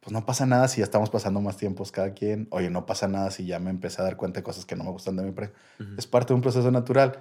pues 0.00 0.12
no 0.12 0.24
pasa 0.24 0.46
nada 0.46 0.66
si 0.68 0.78
ya 0.78 0.84
estamos 0.84 1.10
pasando 1.10 1.40
más 1.40 1.56
tiempos 1.56 1.92
cada 1.92 2.12
quien. 2.14 2.48
Oye, 2.50 2.70
no 2.70 2.86
pasa 2.86 3.06
nada 3.08 3.30
si 3.30 3.44
ya 3.44 3.58
me 3.58 3.70
empecé 3.70 4.00
a 4.00 4.04
dar 4.04 4.16
cuenta 4.16 4.40
de 4.40 4.44
cosas 4.44 4.64
que 4.64 4.76
no 4.76 4.84
me 4.84 4.90
gustan 4.90 5.16
de 5.16 5.24
mi 5.24 5.32
pareja. 5.32 5.52
Es 5.98 6.06
parte 6.06 6.28
de 6.28 6.34
un 6.34 6.40
proceso 6.42 6.70
natural. 6.70 7.18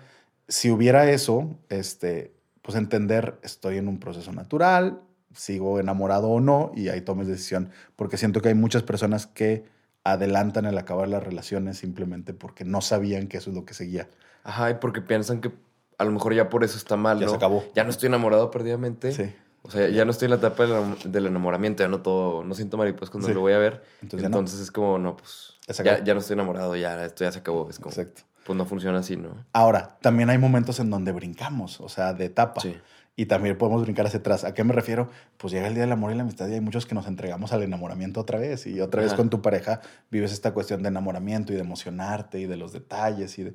Si 0.47 0.69
hubiera 0.71 1.09
eso, 1.09 1.57
este, 1.69 2.31
pues 2.61 2.77
entender, 2.77 3.39
estoy 3.43 3.77
en 3.77 3.88
un 3.88 3.99
proceso 3.99 4.31
natural, 4.33 5.01
sigo 5.33 5.79
enamorado 5.79 6.29
o 6.29 6.39
no, 6.39 6.71
y 6.75 6.89
ahí 6.89 7.01
tomes 7.01 7.27
decisión. 7.27 7.69
Porque 7.95 8.17
siento 8.17 8.39
que 8.41 8.49
hay 8.49 8.55
muchas 8.55 8.83
personas 8.83 9.25
que 9.27 9.65
adelantan 10.03 10.65
el 10.65 10.77
acabar 10.77 11.07
las 11.07 11.23
relaciones 11.23 11.79
simplemente 11.79 12.33
porque 12.35 12.63
no 12.63 12.81
sabían 12.81 13.27
que 13.27 13.38
eso 13.38 13.49
es 13.49 13.55
lo 13.55 13.65
que 13.65 13.73
seguía. 13.73 14.07
Ajá, 14.43 14.69
y 14.69 14.73
porque 14.75 15.01
piensan 15.01 15.41
que 15.41 15.51
a 15.97 16.03
lo 16.05 16.12
mejor 16.12 16.34
ya 16.34 16.49
por 16.49 16.63
eso 16.63 16.77
está 16.77 16.95
mal, 16.97 17.19
Ya 17.19 17.25
¿no? 17.25 17.31
se 17.31 17.38
acabó. 17.38 17.63
Ya 17.75 17.84
no 17.84 17.89
estoy 17.89 18.08
enamorado 18.08 18.51
perdidamente. 18.51 19.12
Sí. 19.12 19.34
O 19.63 19.71
sea, 19.71 19.89
ya 19.89 20.05
no 20.05 20.12
estoy 20.12 20.27
en 20.27 20.29
la 20.31 20.36
etapa 20.38 20.63
del, 20.67 20.73
enam- 20.75 21.03
del 21.03 21.25
enamoramiento, 21.25 21.81
ya 21.81 21.89
no 21.89 22.01
todo, 22.01 22.43
no 22.43 22.53
siento 22.53 22.77
mariposas 22.77 23.10
cuando 23.10 23.27
Sí. 23.27 23.34
lo 23.34 23.41
voy 23.41 23.53
a 23.53 23.58
ver. 23.58 23.84
Entonces 24.03 24.25
Entonces, 24.25 24.58
no. 24.60 24.63
es 24.63 24.71
como, 24.71 24.97
no, 24.99 25.17
pues 25.17 25.53
Ya 25.67 26.03
ya, 26.03 26.13
no 26.13 26.19
estoy 26.19 26.34
enamorado, 26.36 26.75
ya 26.75 27.03
esto 27.05 27.23
ya 27.23 27.31
se 27.31 27.39
acabó. 27.39 27.67
Es 27.69 27.79
como, 27.79 27.89
Exacto. 27.89 28.21
pues 28.45 28.55
no 28.55 28.65
funciona 28.65 28.99
así, 28.99 29.17
¿no? 29.17 29.29
Ahora, 29.53 29.97
también 30.01 30.29
hay 30.29 30.38
momentos 30.38 30.79
en 30.79 30.91
donde 30.91 31.12
brincamos, 31.12 31.81
o 31.81 31.89
sea, 31.89 32.13
de 32.13 32.25
etapa. 32.25 32.62
Sí. 32.62 32.75
Y 33.17 33.27
también 33.27 33.58
podemos 33.58 33.81
brincar 33.81 34.05
hacia 34.05 34.19
atrás. 34.19 34.43
¿A 34.43 34.53
qué 34.53 34.63
me 34.65 34.73
refiero? 34.73 35.10
Pues 35.38 35.53
llega 35.53 35.67
el 35.67 35.73
día 35.73 35.84
del 35.84 35.91
amor 35.93 36.12
y 36.12 36.15
la 36.15 36.23
amistad 36.23 36.47
y 36.49 36.53
hay 36.53 36.60
muchos 36.62 36.86
que 36.86 36.93
nos 36.95 37.08
entregamos 37.08 37.53
al 37.53 37.63
enamoramiento 37.63 38.19
otra 38.19 38.38
vez. 38.38 38.67
Y 38.67 38.81
otra 38.81 39.01
vez 39.01 39.13
con 39.13 39.29
tu 39.29 39.41
pareja 39.41 39.79
vives 40.12 40.34
esta 40.34 40.53
cuestión 40.53 40.84
de 40.84 40.89
enamoramiento 40.89 41.53
y 41.53 41.55
de 41.55 41.62
emocionarte 41.62 42.39
y 42.41 42.45
de 42.45 42.58
los 42.58 42.73
detalles. 42.73 43.39
y 43.39 43.45
de... 43.45 43.53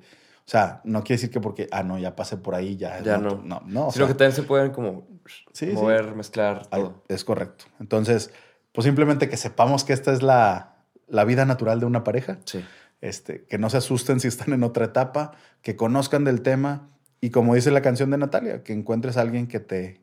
O 0.50 0.52
sea, 0.52 0.80
no 0.82 1.04
quiere 1.04 1.18
decir 1.20 1.30
que 1.30 1.38
porque, 1.40 1.68
ah, 1.70 1.84
no, 1.84 1.96
ya 1.96 2.16
pasé 2.16 2.36
por 2.36 2.56
ahí, 2.56 2.76
ya. 2.76 3.00
Ya 3.04 3.18
no. 3.18 3.40
No, 3.44 3.62
no. 3.66 3.86
o 3.86 3.92
Sino 3.92 4.06
sea, 4.06 4.06
que 4.08 4.18
también 4.18 4.32
se 4.32 4.42
pueden 4.42 4.72
como 4.72 5.06
Sí, 5.52 5.66
sí. 5.66 5.72
mover, 5.74 6.16
mezclar 6.16 6.62
ay, 6.72 6.82
todo. 6.82 7.04
es 7.06 7.22
correcto. 7.24 7.66
Entonces, 7.78 8.32
pues 8.72 8.84
simplemente 8.84 9.28
que 9.28 9.36
sepamos 9.36 9.84
que 9.84 9.92
esta 9.92 10.12
es 10.12 10.24
la, 10.24 10.74
la 11.06 11.24
vida 11.24 11.44
natural 11.44 11.78
de 11.78 11.86
una 11.86 12.02
pareja. 12.02 12.38
Sí. 12.46 12.64
Este, 13.00 13.44
que 13.44 13.58
no 13.58 13.70
se 13.70 13.76
asusten 13.76 14.18
si 14.18 14.26
están 14.26 14.52
en 14.52 14.64
otra 14.64 14.86
etapa, 14.86 15.30
que 15.62 15.76
conozcan 15.76 16.24
del 16.24 16.42
tema 16.42 16.88
y 17.20 17.30
como 17.30 17.54
dice 17.54 17.70
la 17.70 17.80
canción 17.80 18.10
de 18.10 18.18
Natalia, 18.18 18.64
que 18.64 18.72
encuentres 18.72 19.18
a 19.18 19.20
alguien 19.20 19.46
que 19.46 19.60
te 19.60 20.00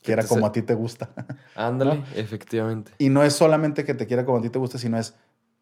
quiera 0.00 0.22
como 0.22 0.46
a 0.46 0.52
ti 0.52 0.62
te 0.62 0.74
gusta. 0.74 1.10
Ándale, 1.56 1.94
¿No? 1.98 2.04
efectivamente. 2.14 2.92
y 2.98 3.08
no 3.08 3.24
es 3.24 3.32
solamente 3.32 3.84
que 3.84 3.94
te 3.94 4.06
quiera 4.06 4.24
como 4.24 4.38
a 4.38 4.42
ti 4.42 4.48
te 4.48 4.60
gusta, 4.60 4.78
sino 4.78 4.96
es 4.96 5.16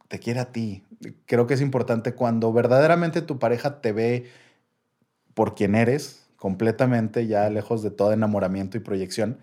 te 0.08 0.18
quiere 0.18 0.40
a 0.40 0.52
ti. 0.52 0.82
Creo 1.26 1.46
que 1.46 1.54
es 1.54 1.60
importante 1.60 2.14
cuando 2.14 2.52
verdaderamente 2.52 3.22
tu 3.22 3.38
pareja 3.38 3.80
te 3.80 3.92
ve 3.92 4.26
por 5.34 5.54
quien 5.54 5.74
eres, 5.74 6.26
completamente 6.36 7.26
ya 7.26 7.50
lejos 7.50 7.82
de 7.82 7.90
todo 7.90 8.12
enamoramiento 8.12 8.76
y 8.76 8.80
proyección, 8.80 9.38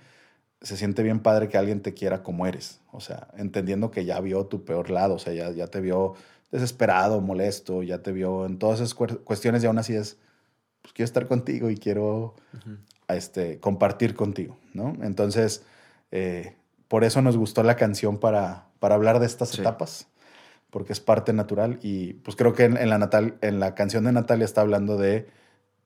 se 0.61 0.77
siente 0.77 1.03
bien 1.03 1.19
padre 1.19 1.49
que 1.49 1.57
alguien 1.57 1.81
te 1.81 1.93
quiera 1.93 2.23
como 2.23 2.47
eres. 2.47 2.79
O 2.91 3.01
sea, 3.01 3.27
entendiendo 3.37 3.91
que 3.91 4.05
ya 4.05 4.19
vio 4.21 4.45
tu 4.45 4.63
peor 4.63 4.89
lado, 4.89 5.15
o 5.15 5.19
sea, 5.19 5.33
ya, 5.33 5.51
ya 5.51 5.67
te 5.67 5.81
vio 5.81 6.13
desesperado, 6.51 7.19
molesto, 7.19 7.83
ya 7.83 8.01
te 8.01 8.11
vio 8.11 8.45
en 8.45 8.59
todas 8.59 8.79
esas 8.79 8.93
cuestiones 8.93 9.63
y 9.63 9.67
aún 9.67 9.77
así 9.79 9.93
es, 9.95 10.17
pues 10.81 10.93
quiero 10.93 11.05
estar 11.05 11.27
contigo 11.27 11.69
y 11.69 11.77
quiero 11.77 12.35
este, 13.07 13.59
compartir 13.59 14.15
contigo, 14.15 14.57
¿no? 14.73 14.95
Entonces, 15.01 15.63
eh, 16.11 16.55
por 16.87 17.03
eso 17.03 17.21
nos 17.21 17.37
gustó 17.37 17.63
la 17.63 17.75
canción 17.75 18.19
para, 18.19 18.67
para 18.79 18.95
hablar 18.95 19.19
de 19.19 19.25
estas 19.25 19.49
Sí. 19.49 19.61
etapas, 19.61 20.07
porque 20.73 20.91
es 20.91 20.99
parte 20.99 21.33
natural 21.33 21.77
y 21.83 22.13
pues 22.13 22.35
creo 22.35 22.53
que 22.53 22.63
en, 22.63 22.77
en 22.77 22.89
la, 22.89 22.97
natal, 22.97 23.37
en 23.41 23.59
la 23.59 23.75
canción 23.75 24.05
de 24.05 24.11
Natalia 24.11 24.43
está 24.43 24.61
hablando 24.61 24.97
de 24.97 25.29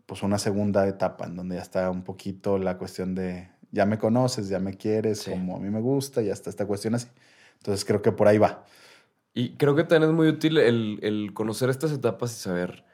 pues 0.05 0.23
una 0.23 0.37
segunda 0.37 0.87
etapa, 0.87 1.25
en 1.25 1.35
donde 1.35 1.57
ya 1.57 1.61
está 1.61 1.91
un 1.91 2.03
poquito 2.05 2.57
la 2.57 2.77
cuestión 2.77 3.13
de 3.13 3.49
ya 3.71 3.85
me 3.85 3.97
conoces, 3.97 4.47
ya 4.47 4.59
me 4.59 4.75
quieres, 4.75 5.19
Sí. 5.19 5.31
como 5.31 5.57
a 5.57 5.59
mí 5.59 5.69
me 5.69 5.81
gusta, 5.81 6.21
ya 6.21 6.31
está 6.31 6.49
esta 6.49 6.65
cuestión 6.65 6.95
así. 6.95 7.09
Entonces 7.57 7.83
creo 7.83 8.01
que 8.01 8.13
por 8.13 8.29
ahí 8.29 8.37
va. 8.37 8.63
Y 9.33 9.57
creo 9.57 9.75
que 9.75 9.83
también 9.83 10.09
es 10.09 10.15
muy 10.15 10.29
útil 10.29 10.57
el, 10.57 10.99
el 11.01 11.33
conocer 11.33 11.69
estas 11.69 11.91
etapas 11.91 12.31
y 12.31 12.39
saber 12.39 12.85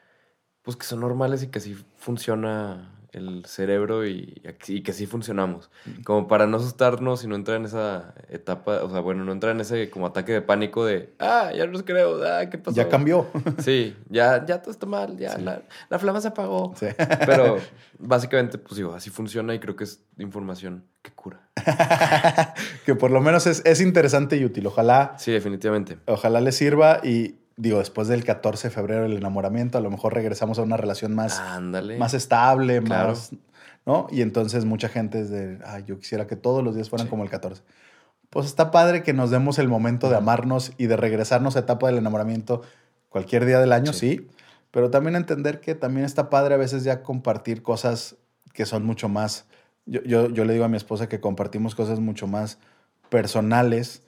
pues 0.62 0.76
que 0.76 0.84
son 0.86 0.98
normales 0.98 1.44
y 1.44 1.46
que 1.46 1.60
así 1.60 1.76
funciona 1.96 2.90
el 3.14 3.44
cerebro 3.46 4.06
y, 4.06 4.42
y 4.68 4.82
que 4.82 4.90
así 4.92 5.06
funcionamos. 5.06 5.70
Como 6.04 6.26
para 6.28 6.46
no 6.46 6.56
asustarnos 6.58 7.24
y 7.24 7.28
no 7.28 7.34
entrar 7.36 7.56
en 7.58 7.66
esa 7.66 8.14
etapa, 8.28 8.82
o 8.82 8.90
sea, 8.90 9.00
bueno, 9.00 9.24
no 9.24 9.32
entrar 9.32 9.54
en 9.54 9.60
ese 9.60 9.90
como 9.90 10.06
ataque 10.06 10.32
de 10.32 10.42
pánico 10.42 10.84
de, 10.84 11.14
ah, 11.18 11.50
ya 11.56 11.66
no 11.66 11.72
los 11.72 11.82
creo, 11.82 12.22
ah, 12.24 12.48
¿qué 12.50 12.58
pasó? 12.58 12.76
Ya 12.76 12.88
cambió. 12.88 13.26
Sí, 13.58 13.96
ya, 14.08 14.44
ya 14.46 14.60
todo 14.60 14.70
está 14.70 14.86
mal, 14.86 15.16
ya 15.16 15.36
Sí. 15.36 15.42
la, 15.42 15.62
la 15.88 15.98
flama 15.98 16.20
se 16.20 16.28
apagó. 16.28 16.74
Sí. 16.76 16.86
Pero 17.26 17.56
básicamente, 17.98 18.58
pues 18.58 18.76
digo, 18.76 18.94
así 18.94 19.10
funciona 19.10 19.54
y 19.54 19.58
creo 19.58 19.76
que 19.76 19.84
es 19.84 20.02
información 20.18 20.84
que 21.02 21.12
cura. 21.12 21.40
que 22.84 22.94
por 22.94 23.10
lo 23.10 23.20
menos 23.20 23.46
es, 23.46 23.62
es 23.64 23.80
interesante 23.80 24.36
y 24.36 24.44
útil. 24.44 24.66
Ojalá 24.66 25.14
Sí, 25.18 25.32
definitivamente. 25.32 25.98
Ojalá 26.06 26.40
les 26.40 26.56
sirva 26.56 27.00
y 27.02 27.36
digo, 27.56 27.78
después 27.78 28.08
del 28.08 28.24
14 28.24 28.68
de 28.68 28.74
febrero 28.74 29.02
del 29.02 29.16
enamoramiento, 29.16 29.78
a 29.78 29.80
lo 29.80 29.90
mejor 29.90 30.14
regresamos 30.14 30.58
a 30.58 30.62
una 30.62 30.76
relación 30.76 31.14
más, 31.14 31.38
Ándale. 31.38 31.98
más 31.98 32.14
estable, 32.14 32.82
Claro. 32.82 33.10
más, 33.10 33.30
¿no? 33.86 34.06
Y 34.10 34.22
entonces 34.22 34.64
mucha 34.64 34.88
gente 34.88 35.20
es 35.20 35.30
de, 35.30 35.58
ay, 35.66 35.84
yo 35.86 35.98
quisiera 35.98 36.26
que 36.26 36.36
todos 36.36 36.64
los 36.64 36.74
días 36.74 36.90
fueran 36.90 37.06
Sí. 37.06 37.10
como 37.10 37.22
el 37.22 37.30
14. 37.30 37.62
Pues 38.30 38.46
está 38.46 38.70
padre 38.72 39.02
que 39.04 39.12
nos 39.12 39.30
demos 39.30 39.58
el 39.60 39.68
momento 39.68 40.10
de 40.10 40.16
amarnos 40.16 40.72
y 40.78 40.86
de 40.86 40.96
regresarnos 40.96 41.54
a 41.56 41.60
etapa 41.60 41.86
del 41.86 41.98
enamoramiento 41.98 42.62
cualquier 43.08 43.44
día 43.44 43.60
del 43.60 43.72
año, 43.72 43.92
sí. 43.92 44.16
Sí. 44.18 44.28
pero 44.72 44.90
también 44.90 45.14
entender 45.14 45.60
que 45.60 45.76
también 45.76 46.04
está 46.04 46.30
padre 46.30 46.54
a 46.54 46.56
veces 46.56 46.82
ya 46.82 47.04
compartir 47.04 47.62
cosas 47.62 48.16
que 48.52 48.66
son 48.66 48.84
mucho 48.84 49.08
más, 49.08 49.44
yo, 49.86 50.02
yo, 50.02 50.28
yo 50.30 50.44
le 50.44 50.52
digo 50.54 50.64
a 50.64 50.68
mi 50.68 50.76
esposa 50.76 51.08
que 51.08 51.20
compartimos 51.20 51.76
cosas 51.76 52.00
mucho 52.00 52.26
más 52.26 52.58
personales. 53.10 54.02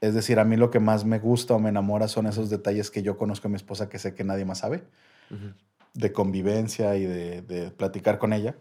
Es 0.00 0.14
decir, 0.14 0.38
a 0.38 0.44
mí 0.44 0.56
lo 0.56 0.70
que 0.70 0.80
más 0.80 1.04
me 1.04 1.18
gusta 1.18 1.54
o 1.54 1.58
me 1.58 1.68
enamora 1.68 2.08
son 2.08 2.26
esos 2.26 2.48
detalles 2.48 2.90
que 2.90 3.02
yo 3.02 3.18
conozco 3.18 3.48
a 3.48 3.50
mi 3.50 3.56
esposa 3.56 3.88
que 3.88 3.98
sé 3.98 4.14
que 4.14 4.24
nadie 4.24 4.44
más 4.44 4.58
sabe, 4.58 4.84
de 5.94 6.12
convivencia 6.12 6.96
y 6.96 7.04
de, 7.04 7.42
de 7.42 7.70
platicar 7.70 8.18
con 8.18 8.32
ella. 8.32 8.56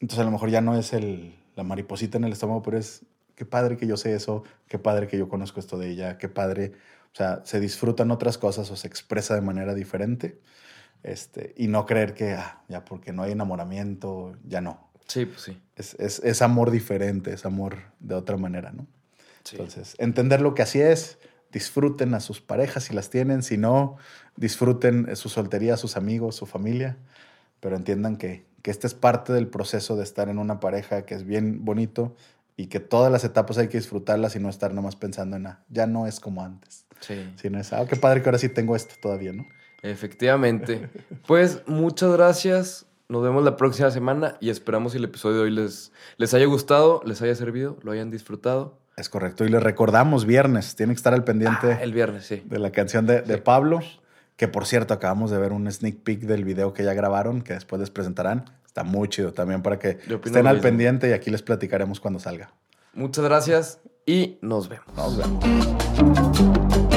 Entonces 0.00 0.18
a 0.18 0.24
lo 0.24 0.30
mejor 0.30 0.50
ya 0.50 0.60
no 0.60 0.76
es 0.76 0.92
el, 0.92 1.34
la 1.56 1.62
mariposita 1.62 2.18
en 2.18 2.24
el 2.24 2.32
estómago, 2.32 2.62
pero 2.62 2.78
es 2.78 3.04
qué 3.34 3.44
padre 3.44 3.76
que 3.76 3.86
yo 3.86 3.96
sé 3.96 4.14
eso, 4.14 4.44
qué 4.68 4.78
padre 4.78 5.06
que 5.08 5.18
yo 5.18 5.28
conozco 5.28 5.60
esto 5.60 5.78
de 5.78 5.90
ella, 5.90 6.18
qué 6.18 6.28
padre. 6.28 6.72
O 7.12 7.16
sea, 7.16 7.42
se 7.44 7.60
disfrutan 7.60 8.10
otras 8.10 8.38
cosas 8.38 8.70
o 8.70 8.76
se 8.76 8.86
expresa 8.86 9.34
de 9.34 9.42
manera 9.42 9.74
diferente. 9.74 10.40
Este, 11.02 11.52
y 11.56 11.66
no 11.66 11.84
creer 11.84 12.14
que 12.14 12.32
ah, 12.32 12.62
ya 12.68 12.84
porque 12.84 13.12
no 13.12 13.22
hay 13.22 13.32
enamoramiento, 13.32 14.36
ya 14.44 14.60
no. 14.60 14.88
Sí, 15.08 15.26
pues 15.26 15.42
sí. 15.42 15.60
Es, 15.76 15.94
es, 15.94 16.20
es 16.20 16.42
amor 16.42 16.70
diferente, 16.70 17.32
es 17.32 17.44
amor 17.44 17.78
de 17.98 18.14
otra 18.14 18.36
manera, 18.36 18.72
¿no? 18.72 18.86
Sí. 19.44 19.56
Entonces, 19.56 19.96
entender 19.98 20.40
lo 20.40 20.54
que 20.54 20.62
así 20.62 20.80
es, 20.80 21.18
disfruten 21.52 22.14
a 22.14 22.20
sus 22.20 22.40
parejas 22.40 22.84
si 22.84 22.94
las 22.94 23.10
tienen, 23.10 23.42
si 23.42 23.58
no, 23.58 23.96
disfruten 24.36 25.08
eh, 25.08 25.16
su 25.16 25.28
soltería, 25.28 25.76
sus 25.76 25.96
amigos, 25.96 26.36
su 26.36 26.46
familia, 26.46 26.96
pero 27.60 27.76
entiendan 27.76 28.16
que, 28.16 28.46
que 28.62 28.70
este 28.70 28.86
es 28.86 28.94
parte 28.94 29.32
del 29.32 29.48
proceso 29.48 29.96
de 29.96 30.02
estar 30.02 30.28
en 30.28 30.38
una 30.38 30.60
pareja 30.60 31.04
que 31.04 31.14
es 31.14 31.24
bien 31.24 31.64
bonito 31.64 32.16
y 32.56 32.66
que 32.66 32.80
todas 32.80 33.12
las 33.12 33.24
etapas 33.24 33.58
hay 33.58 33.68
que 33.68 33.78
disfrutarlas 33.78 34.34
y 34.36 34.40
no 34.40 34.48
estar 34.48 34.72
nomás 34.74 34.96
pensando 34.96 35.36
en, 35.36 35.46
ah, 35.46 35.62
ya 35.68 35.86
no 35.86 36.06
es 36.06 36.20
como 36.20 36.42
antes, 36.42 36.86
sí. 37.00 37.32
sino 37.36 37.60
es, 37.60 37.72
ah, 37.72 37.86
qué 37.86 37.96
padre 37.96 38.22
que 38.22 38.28
ahora 38.28 38.38
sí 38.38 38.48
tengo 38.48 38.74
esto 38.74 38.94
todavía, 39.00 39.32
¿no? 39.32 39.46
Efectivamente. 39.82 40.88
Pues 41.26 41.62
muchas 41.66 42.12
gracias. 42.12 42.86
Nos 43.08 43.22
vemos 43.22 43.44
la 43.44 43.56
próxima 43.56 43.90
semana 43.90 44.36
y 44.40 44.48
esperamos 44.48 44.92
si 44.92 44.98
el 44.98 45.04
episodio 45.04 45.38
de 45.38 45.42
hoy 45.42 45.50
les, 45.50 45.92
les 46.16 46.32
haya 46.34 46.46
gustado, 46.46 47.02
les 47.04 47.20
haya 47.20 47.34
servido, 47.34 47.76
lo 47.82 47.92
hayan 47.92 48.10
disfrutado. 48.10 48.78
Es 48.96 49.08
correcto. 49.08 49.44
Y 49.44 49.48
les 49.48 49.62
recordamos, 49.62 50.26
viernes, 50.26 50.76
tienen 50.76 50.94
que 50.94 50.98
estar 50.98 51.14
al 51.14 51.24
pendiente 51.24 51.72
Ah, 51.72 51.82
el 51.82 51.92
viernes, 51.92 52.26
sí. 52.26 52.42
de 52.44 52.58
la 52.58 52.70
canción 52.70 53.06
de, 53.06 53.22
de 53.22 53.34
Sí. 53.36 53.40
Pablo, 53.42 53.80
que 54.36 54.48
por 54.48 54.66
cierto 54.66 54.92
acabamos 54.94 55.30
de 55.30 55.38
ver 55.38 55.52
un 55.52 55.70
sneak 55.70 55.96
peek 56.02 56.20
del 56.22 56.44
video 56.44 56.72
que 56.74 56.84
ya 56.84 56.92
grabaron, 56.94 57.42
que 57.42 57.54
después 57.54 57.80
les 57.80 57.90
presentarán. 57.90 58.44
Está 58.66 58.84
muy 58.84 59.08
chido 59.08 59.32
también 59.32 59.62
para 59.62 59.78
que 59.78 59.98
estén 60.24 60.46
al 60.46 60.54
mismo. 60.56 60.62
pendiente 60.62 61.08
y 61.08 61.12
aquí 61.12 61.30
les 61.30 61.42
platicaremos 61.42 62.00
cuando 62.00 62.20
salga. 62.20 62.50
Muchas 62.94 63.24
gracias 63.24 63.80
y 64.06 64.38
nos 64.42 64.68
vemos. 64.68 64.86
Nos 64.96 65.16
vemos. 65.16 66.91